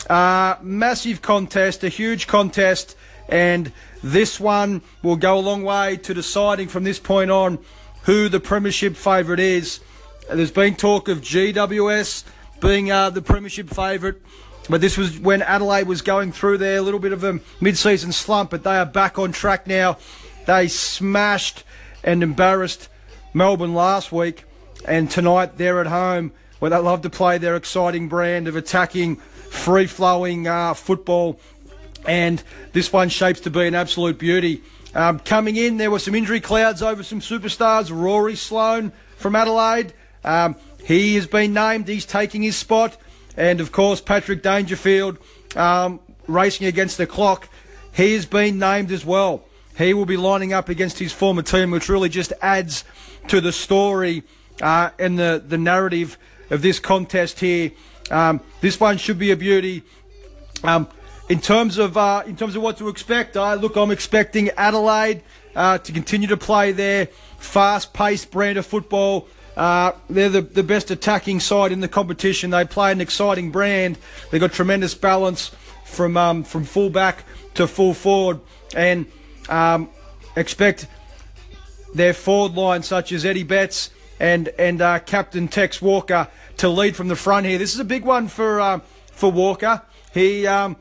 Uh, 0.10 0.56
massive 0.60 1.22
contest, 1.22 1.84
a 1.84 1.90
huge 1.90 2.26
contest, 2.26 2.96
and 3.30 3.72
this 4.14 4.40
one 4.40 4.82
will 5.04 5.16
go 5.16 5.38
a 5.38 5.42
long 5.42 5.64
way 5.64 5.98
to 5.98 6.14
deciding 6.14 6.68
from 6.70 6.84
this 6.84 7.00
point 7.00 7.30
on 7.30 7.60
who 8.04 8.30
the 8.30 8.40
Premiership 8.40 8.96
favourite 8.96 9.40
is. 9.40 9.82
There's 10.30 10.52
been 10.52 10.76
talk 10.76 11.10
of 11.10 11.22
GWS 11.22 12.24
being 12.62 12.92
uh, 12.92 13.10
the 13.10 13.22
Premiership 13.22 13.70
favourite, 13.70 14.16
but 14.70 14.82
this 14.82 14.98
was 14.98 15.20
when 15.20 15.42
Adelaide 15.42 15.88
was 15.88 16.02
going 16.02 16.32
through 16.32 16.58
their 16.58 16.82
little 16.82 17.00
bit 17.00 17.12
of 17.12 17.24
a 17.24 17.40
mid-season 17.60 18.12
slump, 18.12 18.50
but 18.50 18.64
they 18.64 18.78
are 18.78 18.86
back 18.86 19.20
on 19.20 19.32
track 19.32 19.68
now. 19.68 19.98
They 20.46 20.68
smashed 20.70 21.64
and 22.04 22.24
embarrassed 22.24 22.88
Melbourne 23.34 23.74
last 23.74 24.12
week, 24.12 24.46
and 24.86 25.12
tonight 25.12 25.58
they're 25.58 25.82
at 25.82 25.88
home 25.88 26.32
where 26.60 26.72
they 26.72 26.78
love 26.78 27.02
to 27.02 27.10
play 27.10 27.38
their 27.38 27.56
exciting 27.56 28.08
brand 28.08 28.48
of 28.48 28.56
attacking, 28.56 29.18
free-flowing 29.18 30.48
uh, 30.48 30.74
football 30.74 31.40
and 32.08 32.42
this 32.72 32.92
one 32.92 33.10
shapes 33.10 33.42
to 33.42 33.52
be 33.52 33.68
an 33.68 33.76
absolute 33.76 34.18
beauty. 34.18 34.64
Um, 34.96 35.20
coming 35.20 35.58
in, 35.58 35.78
there 35.78 35.92
were 35.92 36.00
some 36.00 36.16
injury 36.16 36.40
clouds 36.42 36.82
over 36.82 37.04
some 37.04 37.20
superstars. 37.20 37.92
Rory 37.92 38.36
Sloane 38.36 38.92
from 39.18 39.36
Adelaide, 39.36 39.94
um, 40.24 40.56
he 40.84 41.16
has 41.16 41.28
been 41.28 41.54
named. 41.54 41.88
He's 41.88 42.06
taking 42.06 42.42
his 42.42 42.56
spot, 42.56 42.98
and 43.36 43.60
of 43.60 43.72
course 43.72 44.02
Patrick 44.02 44.42
Dangerfield 44.42 45.18
um, 45.56 46.00
racing 46.28 46.66
against 46.66 46.98
the 46.98 47.06
clock. 47.06 47.50
he 47.94 48.14
has 48.14 48.26
been 48.26 48.58
named 48.58 48.92
as 48.92 49.06
well. 49.06 49.44
He 49.78 49.94
will 49.94 50.06
be 50.06 50.18
lining 50.18 50.54
up 50.54 50.70
against 50.70 50.98
his 50.98 51.12
former 51.12 51.44
team, 51.44 51.70
which 51.70 51.90
really 51.90 52.10
just 52.10 52.34
adds 52.42 52.84
to 53.28 53.42
the 53.42 53.52
story 53.52 54.24
uh, 54.62 54.90
and 54.98 55.20
the, 55.20 55.44
the 55.46 55.58
narrative 55.58 56.18
of 56.50 56.62
this 56.62 56.80
contest 56.80 57.40
here. 57.40 57.72
Um, 58.10 58.42
this 58.62 58.80
one 58.80 58.98
should 58.98 59.20
be 59.20 59.32
a 59.32 59.36
beauty. 59.36 59.84
Um, 60.64 60.88
in 61.30 61.42
terms 61.42 61.78
of 61.78 61.98
uh, 61.98 62.24
in 62.26 62.36
terms 62.36 62.56
of 62.56 62.62
what 62.62 62.78
to 62.78 62.90
expect, 62.90 63.36
uh, 63.36 63.56
look, 63.56 63.76
I'm 63.76 63.92
expecting 63.92 64.50
Adelaide 64.52 65.24
uh, 65.56 65.78
to 65.80 65.92
continue 65.92 66.28
to 66.28 66.38
play 66.38 66.72
their 66.72 67.08
fast-paced 67.40 68.32
brand 68.32 68.58
of 68.58 68.66
football. 68.66 69.28
Uh, 69.56 69.92
they're 70.10 70.30
the, 70.30 70.42
the 70.42 70.64
best 70.64 70.92
attacking 70.92 71.40
side 71.40 71.72
in 71.72 71.80
the 71.80 71.88
competition. 71.88 72.52
They 72.52 72.64
play 72.64 72.92
an 72.92 73.02
exciting 73.02 73.52
brand. 73.52 73.98
They've 74.30 74.40
got 74.40 74.54
tremendous 74.54 74.94
balance 74.94 75.52
from 75.86 76.16
um, 76.16 76.44
from 76.44 76.64
fullback 76.64 77.24
to 77.56 77.68
full 77.68 77.94
forward, 77.94 78.40
and 78.76 79.08
um, 79.50 79.90
expect 80.36 80.88
their 81.94 82.14
forward 82.14 82.56
line, 82.56 82.84
such 82.84 83.12
as 83.12 83.26
Eddie 83.26 83.44
Betts 83.44 83.90
and 84.20 84.50
and 84.60 84.82
uh, 84.82 85.00
Captain 85.00 85.48
Tex 85.48 85.82
Walker, 85.82 86.28
to 86.58 86.70
lead 86.70 86.96
from 86.96 87.08
the 87.08 87.16
front 87.16 87.46
here. 87.46 87.58
This 87.58 87.74
is 87.74 87.80
a 87.80 87.86
big 87.86 88.06
one 88.06 88.28
for 88.28 88.62
uh, 88.62 88.80
for 89.12 89.32
Walker. 89.32 89.82
He, 90.14 90.48
um, 90.48 90.78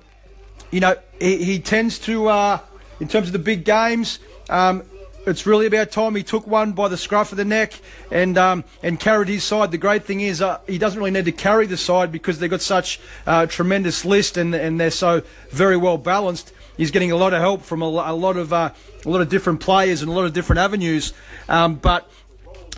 you 0.71 0.81
know, 0.81 0.97
he, 1.21 1.45
he 1.45 1.59
tends 1.59 1.99
to, 2.01 2.29
uh, 2.29 2.59
in 3.01 3.09
terms 3.09 3.29
of 3.29 3.33
the 3.33 3.39
big 3.39 3.65
games, 3.65 4.19
um, 4.49 4.83
it's 5.27 5.45
really 5.45 5.67
about 5.67 5.91
time 5.91 6.15
he 6.15 6.23
took 6.23 6.47
one 6.47 6.73
by 6.73 6.87
the 6.87 6.97
scruff 6.97 7.33
of 7.33 7.37
the 7.37 7.45
neck 7.45 7.81
and 8.13 8.39
um, 8.39 8.63
and 8.83 9.01
carried 9.01 9.27
his 9.27 9.43
side. 9.43 9.73
The 9.73 9.79
great 9.79 10.05
thing 10.05 10.21
is 10.21 10.41
uh, 10.41 10.61
he 10.69 10.79
doesn't 10.79 10.99
really 10.99 11.11
need 11.11 11.25
to 11.25 11.33
carry 11.33 11.67
the 11.67 11.77
side 11.77 12.13
because 12.13 12.39
they've 12.39 12.49
got 12.49 12.61
such 12.61 13.01
uh, 13.27 13.47
tremendous 13.47 14.05
list 14.05 14.37
and 14.37 14.55
and 14.55 14.79
they're 14.79 14.91
so 14.91 15.23
very 15.51 15.77
well 15.77 15.99
balanced. 15.99 16.53
He's 16.77 16.93
getting 16.93 17.11
a 17.11 17.17
lot 17.17 17.33
of 17.33 17.41
help 17.41 17.63
from 17.63 17.83
a, 17.83 17.87
a 17.87 18.15
lot 18.15 18.37
of 18.37 18.53
uh, 18.53 18.71
a 19.05 19.09
lot 19.09 19.21
of 19.21 19.29
different 19.29 19.61
players 19.61 20.01
and 20.01 20.11
a 20.11 20.15
lot 20.15 20.27
of 20.27 20.33
different 20.33 20.61
avenues. 20.61 21.13
Um, 21.49 21.75
but 21.75 22.09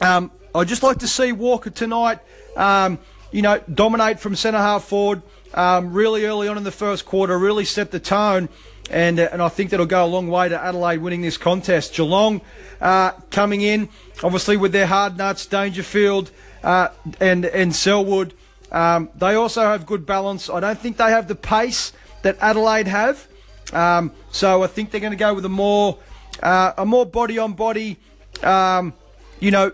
um, 0.00 0.30
I'd 0.54 0.68
just 0.68 0.82
like 0.82 0.98
to 0.98 1.08
see 1.08 1.32
Walker 1.32 1.70
tonight. 1.70 2.20
Um, 2.56 2.98
you 3.30 3.42
know, 3.42 3.60
dominate 3.72 4.20
from 4.20 4.34
centre 4.34 4.58
half 4.58 4.84
forward 4.84 5.20
um, 5.54 5.92
really 5.92 6.24
early 6.24 6.48
on 6.48 6.56
in 6.56 6.64
the 6.64 6.72
first 6.72 7.04
quarter, 7.04 7.38
really 7.38 7.64
set 7.64 7.90
the 7.90 8.00
tone 8.00 8.48
and 8.90 9.20
uh, 9.20 9.28
and 9.32 9.42
I 9.42 9.48
think 9.48 9.70
that'll 9.70 9.86
go 9.86 10.04
a 10.04 10.06
long 10.06 10.28
way 10.28 10.48
to 10.48 10.60
Adelaide 10.60 10.98
winning 10.98 11.22
this 11.22 11.36
contest. 11.36 11.94
Geelong 11.94 12.40
uh, 12.80 13.12
coming 13.30 13.60
in, 13.60 13.88
obviously 14.22 14.56
with 14.56 14.72
their 14.72 14.86
hard 14.86 15.16
nuts, 15.16 15.46
Dangerfield 15.46 16.30
uh, 16.62 16.88
and 17.20 17.44
and 17.44 17.74
Selwood. 17.74 18.34
Um, 18.70 19.10
they 19.14 19.34
also 19.34 19.62
have 19.62 19.86
good 19.86 20.04
balance. 20.04 20.50
I 20.50 20.60
don't 20.60 20.78
think 20.78 20.98
they 20.98 21.10
have 21.10 21.28
the 21.28 21.34
pace 21.34 21.92
that 22.22 22.36
Adelaide 22.40 22.86
have. 22.86 23.26
Um, 23.72 24.12
so 24.30 24.62
I 24.62 24.66
think 24.66 24.90
they're 24.90 25.00
going 25.00 25.12
to 25.12 25.16
go 25.16 25.34
with 25.34 25.44
a 25.44 25.50
more 25.50 25.98
uh, 26.42 26.72
a 26.76 26.86
more 26.86 27.06
body 27.06 27.38
on 27.38 27.54
body, 27.54 27.98
um, 28.42 28.94
you 29.40 29.50
know, 29.50 29.72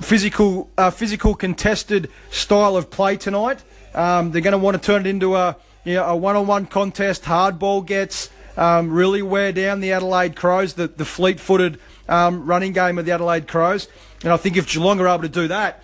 physical 0.00 0.70
uh, 0.78 0.90
physical 0.90 1.34
contested 1.34 2.08
style 2.30 2.76
of 2.76 2.90
play 2.90 3.16
tonight. 3.16 3.62
Um, 3.94 4.30
they're 4.30 4.42
going 4.42 4.52
to 4.52 4.58
want 4.58 4.80
to 4.80 4.82
turn 4.82 5.06
it 5.06 5.08
into 5.08 5.36
a 5.36 5.56
you 5.84 5.94
know, 5.94 6.04
a 6.04 6.16
one-on-one 6.16 6.66
contest, 6.66 7.24
hardball 7.24 7.84
gets 7.84 8.30
um, 8.56 8.90
really 8.90 9.22
wear 9.22 9.52
down 9.52 9.80
the 9.80 9.92
Adelaide 9.92 10.36
Crows, 10.36 10.74
the, 10.74 10.88
the 10.88 11.04
fleet-footed 11.04 11.78
um, 12.08 12.44
running 12.44 12.72
game 12.72 12.98
of 12.98 13.06
the 13.06 13.12
Adelaide 13.12 13.48
Crows. 13.48 13.88
And 14.22 14.32
I 14.32 14.36
think 14.36 14.56
if 14.56 14.68
Geelong 14.68 15.00
are 15.00 15.08
able 15.08 15.22
to 15.22 15.28
do 15.28 15.48
that, 15.48 15.82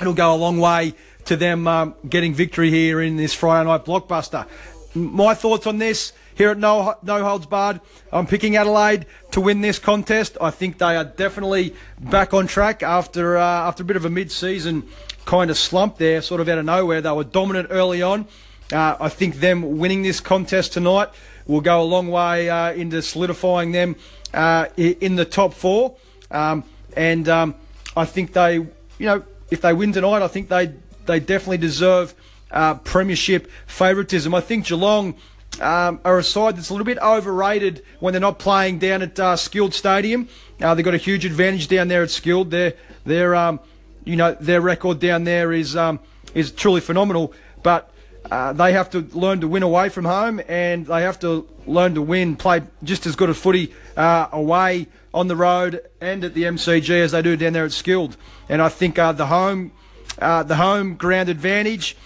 it'll 0.00 0.14
go 0.14 0.34
a 0.34 0.36
long 0.36 0.58
way 0.58 0.94
to 1.26 1.36
them 1.36 1.66
um, 1.66 1.94
getting 2.08 2.32
victory 2.32 2.70
here 2.70 3.00
in 3.00 3.16
this 3.16 3.34
Friday 3.34 3.68
night 3.68 3.84
blockbuster. 3.84 4.46
My 4.94 5.34
thoughts 5.34 5.66
on 5.66 5.78
this 5.78 6.12
here 6.34 6.50
at 6.50 6.58
No, 6.58 6.96
no 7.02 7.22
Holds 7.22 7.46
Barred. 7.46 7.80
I'm 8.12 8.26
picking 8.26 8.56
Adelaide 8.56 9.04
to 9.32 9.40
win 9.40 9.60
this 9.60 9.78
contest. 9.78 10.38
I 10.40 10.50
think 10.50 10.78
they 10.78 10.96
are 10.96 11.04
definitely 11.04 11.74
back 11.98 12.32
on 12.32 12.46
track 12.46 12.82
after 12.82 13.36
uh, 13.36 13.42
after 13.42 13.82
a 13.82 13.86
bit 13.86 13.96
of 13.96 14.04
a 14.04 14.10
mid-season 14.10 14.88
kind 15.26 15.50
of 15.50 15.58
slump 15.58 15.98
there, 15.98 16.22
sort 16.22 16.40
of 16.40 16.48
out 16.48 16.56
of 16.56 16.64
nowhere. 16.64 17.02
They 17.02 17.12
were 17.12 17.24
dominant 17.24 17.68
early 17.70 18.00
on. 18.00 18.26
Uh, 18.72 18.96
I 18.98 19.10
think 19.10 19.36
them 19.36 19.76
winning 19.78 20.02
this 20.02 20.20
contest 20.20 20.72
tonight 20.72 21.10
will 21.46 21.60
go 21.60 21.82
a 21.82 21.84
long 21.84 22.08
way 22.08 22.48
uh, 22.48 22.72
into 22.72 23.02
solidifying 23.02 23.72
them 23.72 23.96
uh, 24.32 24.66
in 24.76 25.16
the 25.16 25.24
top 25.24 25.52
four. 25.52 25.96
Um, 26.30 26.64
and 26.96 27.28
um, 27.28 27.54
I 27.96 28.04
think 28.04 28.32
they, 28.32 28.54
you 28.54 28.68
know, 29.00 29.22
if 29.50 29.60
they 29.60 29.72
win 29.72 29.92
tonight, 29.92 30.22
I 30.22 30.28
think 30.28 30.48
they 30.48 30.72
they 31.04 31.20
definitely 31.20 31.58
deserve 31.58 32.14
uh, 32.50 32.74
premiership 32.74 33.50
favouritism. 33.66 34.34
I 34.34 34.40
think 34.40 34.66
Geelong. 34.66 35.14
Um, 35.58 36.00
are 36.04 36.18
a 36.18 36.22
side 36.22 36.54
that's 36.54 36.68
a 36.68 36.74
little 36.74 36.84
bit 36.84 36.98
overrated 36.98 37.82
when 37.98 38.12
they're 38.12 38.20
not 38.20 38.38
playing 38.38 38.78
down 38.78 39.00
at 39.00 39.18
uh, 39.18 39.36
Skilled 39.36 39.72
Stadium. 39.72 40.28
Uh, 40.60 40.74
they've 40.74 40.84
got 40.84 40.92
a 40.92 40.98
huge 40.98 41.24
advantage 41.24 41.68
down 41.68 41.88
there 41.88 42.02
at 42.02 42.10
Skilled. 42.10 42.50
Their 42.50 42.74
their 43.06 43.34
um, 43.34 43.60
you 44.06 44.16
know 44.16 44.32
their 44.40 44.62
record 44.62 45.00
down 45.00 45.24
there 45.24 45.52
is 45.52 45.76
um, 45.76 46.00
is 46.34 46.50
truly 46.50 46.80
phenomenal. 46.80 47.34
But 47.62 47.90
uh, 48.30 48.52
they 48.54 48.72
have 48.72 48.88
to 48.90 49.00
learn 49.12 49.40
to 49.40 49.48
win 49.48 49.62
away 49.62 49.88
from 49.90 50.04
home, 50.04 50.40
and 50.48 50.86
they 50.86 51.02
have 51.02 51.18
to 51.20 51.46
learn 51.66 51.94
to 51.94 52.02
win, 52.02 52.36
play 52.36 52.62
just 52.82 53.06
as 53.06 53.16
good 53.16 53.28
a 53.28 53.34
footy 53.34 53.74
uh, 53.96 54.28
away 54.32 54.86
on 55.12 55.28
the 55.28 55.36
road 55.36 55.80
and 56.00 56.24
at 56.24 56.34
the 56.34 56.44
MCG 56.44 56.90
as 56.90 57.12
they 57.12 57.22
do 57.22 57.36
down 57.36 57.52
there 57.52 57.64
at 57.64 57.72
Skilled. 57.72 58.16
And 58.48 58.62
I 58.62 58.68
think 58.68 58.98
uh, 58.98 59.12
the 59.12 59.26
home, 59.26 59.72
uh, 60.18 60.42
the 60.42 60.56
home 60.56 60.94
ground 60.94 61.28
advantage, 61.28 61.96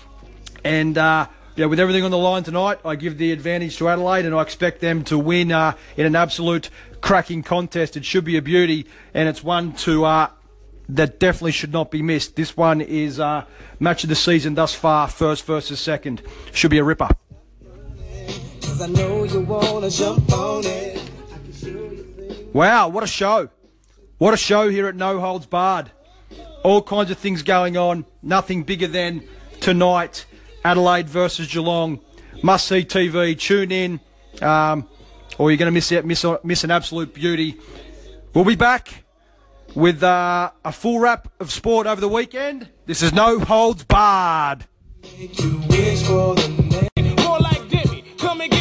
and 0.65 0.97
uh, 0.97 1.27
yeah, 1.57 1.67
with 1.67 1.81
everything 1.81 2.05
on 2.05 2.11
the 2.11 2.19
line 2.19 2.43
tonight, 2.43 2.79
I 2.85 2.97
give 2.97 3.19
the 3.19 3.33
advantage 3.33 3.77
to 3.79 3.89
Adelaide, 3.89 4.25
and 4.25 4.35
I 4.35 4.43
expect 4.43 4.81
them 4.81 5.05
to 5.05 5.19
win 5.19 5.53
uh, 5.53 5.75
in 5.97 6.07
an 6.07 6.17
absolute 6.17 6.71
cracking 7.01 7.43
contest. 7.43 7.97
It 7.97 8.05
should 8.05 8.25
be 8.25 8.37
a 8.37 8.43
beauty, 8.43 8.87
and 9.13 9.29
it's 9.29 9.43
one 9.43 9.73
to 9.73 10.05
that 10.97 11.21
definitely 11.21 11.53
should 11.53 11.73
not 11.73 11.91
be 11.91 12.03
missed. 12.03 12.37
This 12.37 12.57
one 12.57 12.81
is 12.81 13.21
uh, 13.21 13.45
match 13.79 14.05
of 14.05 14.09
the 14.09 14.17
season 14.17 14.55
thus 14.55 14.75
far, 14.75 15.09
first 15.09 15.45
versus 15.45 15.81
second. 15.81 16.23
Should 16.53 16.71
be 16.71 16.79
a 16.79 16.85
ripper. 16.85 17.09
Wow, 22.53 22.89
what 22.89 23.05
a 23.05 23.07
show! 23.07 23.51
What 24.19 24.35
a 24.35 24.37
show 24.37 24.69
here 24.69 24.87
at 24.87 24.97
No 24.97 25.21
Holds 25.21 25.47
Barred. 25.47 25.91
All 26.63 26.83
kinds 26.83 27.11
of 27.11 27.19
things 27.19 27.43
going 27.43 27.77
on. 27.77 28.05
Nothing 28.23 28.65
bigger 28.65 28.87
than 28.87 29.23
tonight, 29.61 30.27
Adelaide 30.65 31.09
versus 31.09 31.49
Geelong. 31.49 32.01
Must 32.43 32.67
see 32.67 32.85
TV. 32.85 33.39
Tune 33.39 33.73
in, 33.73 34.01
um, 34.43 34.89
or 35.39 35.51
you're 35.51 35.59
going 35.59 35.67
to 35.67 35.73
miss 35.73 35.93
out, 35.93 36.05
miss, 36.05 36.25
miss 36.45 36.65
an 36.65 36.71
absolute 36.71 37.15
beauty. 37.15 37.59
We'll 38.35 38.45
be 38.45 38.57
back 38.57 39.05
with 39.75 40.03
uh, 40.03 40.51
a 40.65 40.73
full 40.73 41.01
wrap 41.01 41.29
of 41.41 41.51
sport 41.51 41.87
over 41.87 42.01
the 42.01 42.09
weekend. 42.09 42.69
This 42.87 43.03
is 43.03 43.13
No 43.13 43.39
Holds 43.39 43.85
Barred. 43.85 44.67
More 46.17 47.39
like 47.39 47.69
Demi, 47.69 48.05
come 48.19 48.41
and 48.41 48.51
get 48.51 48.61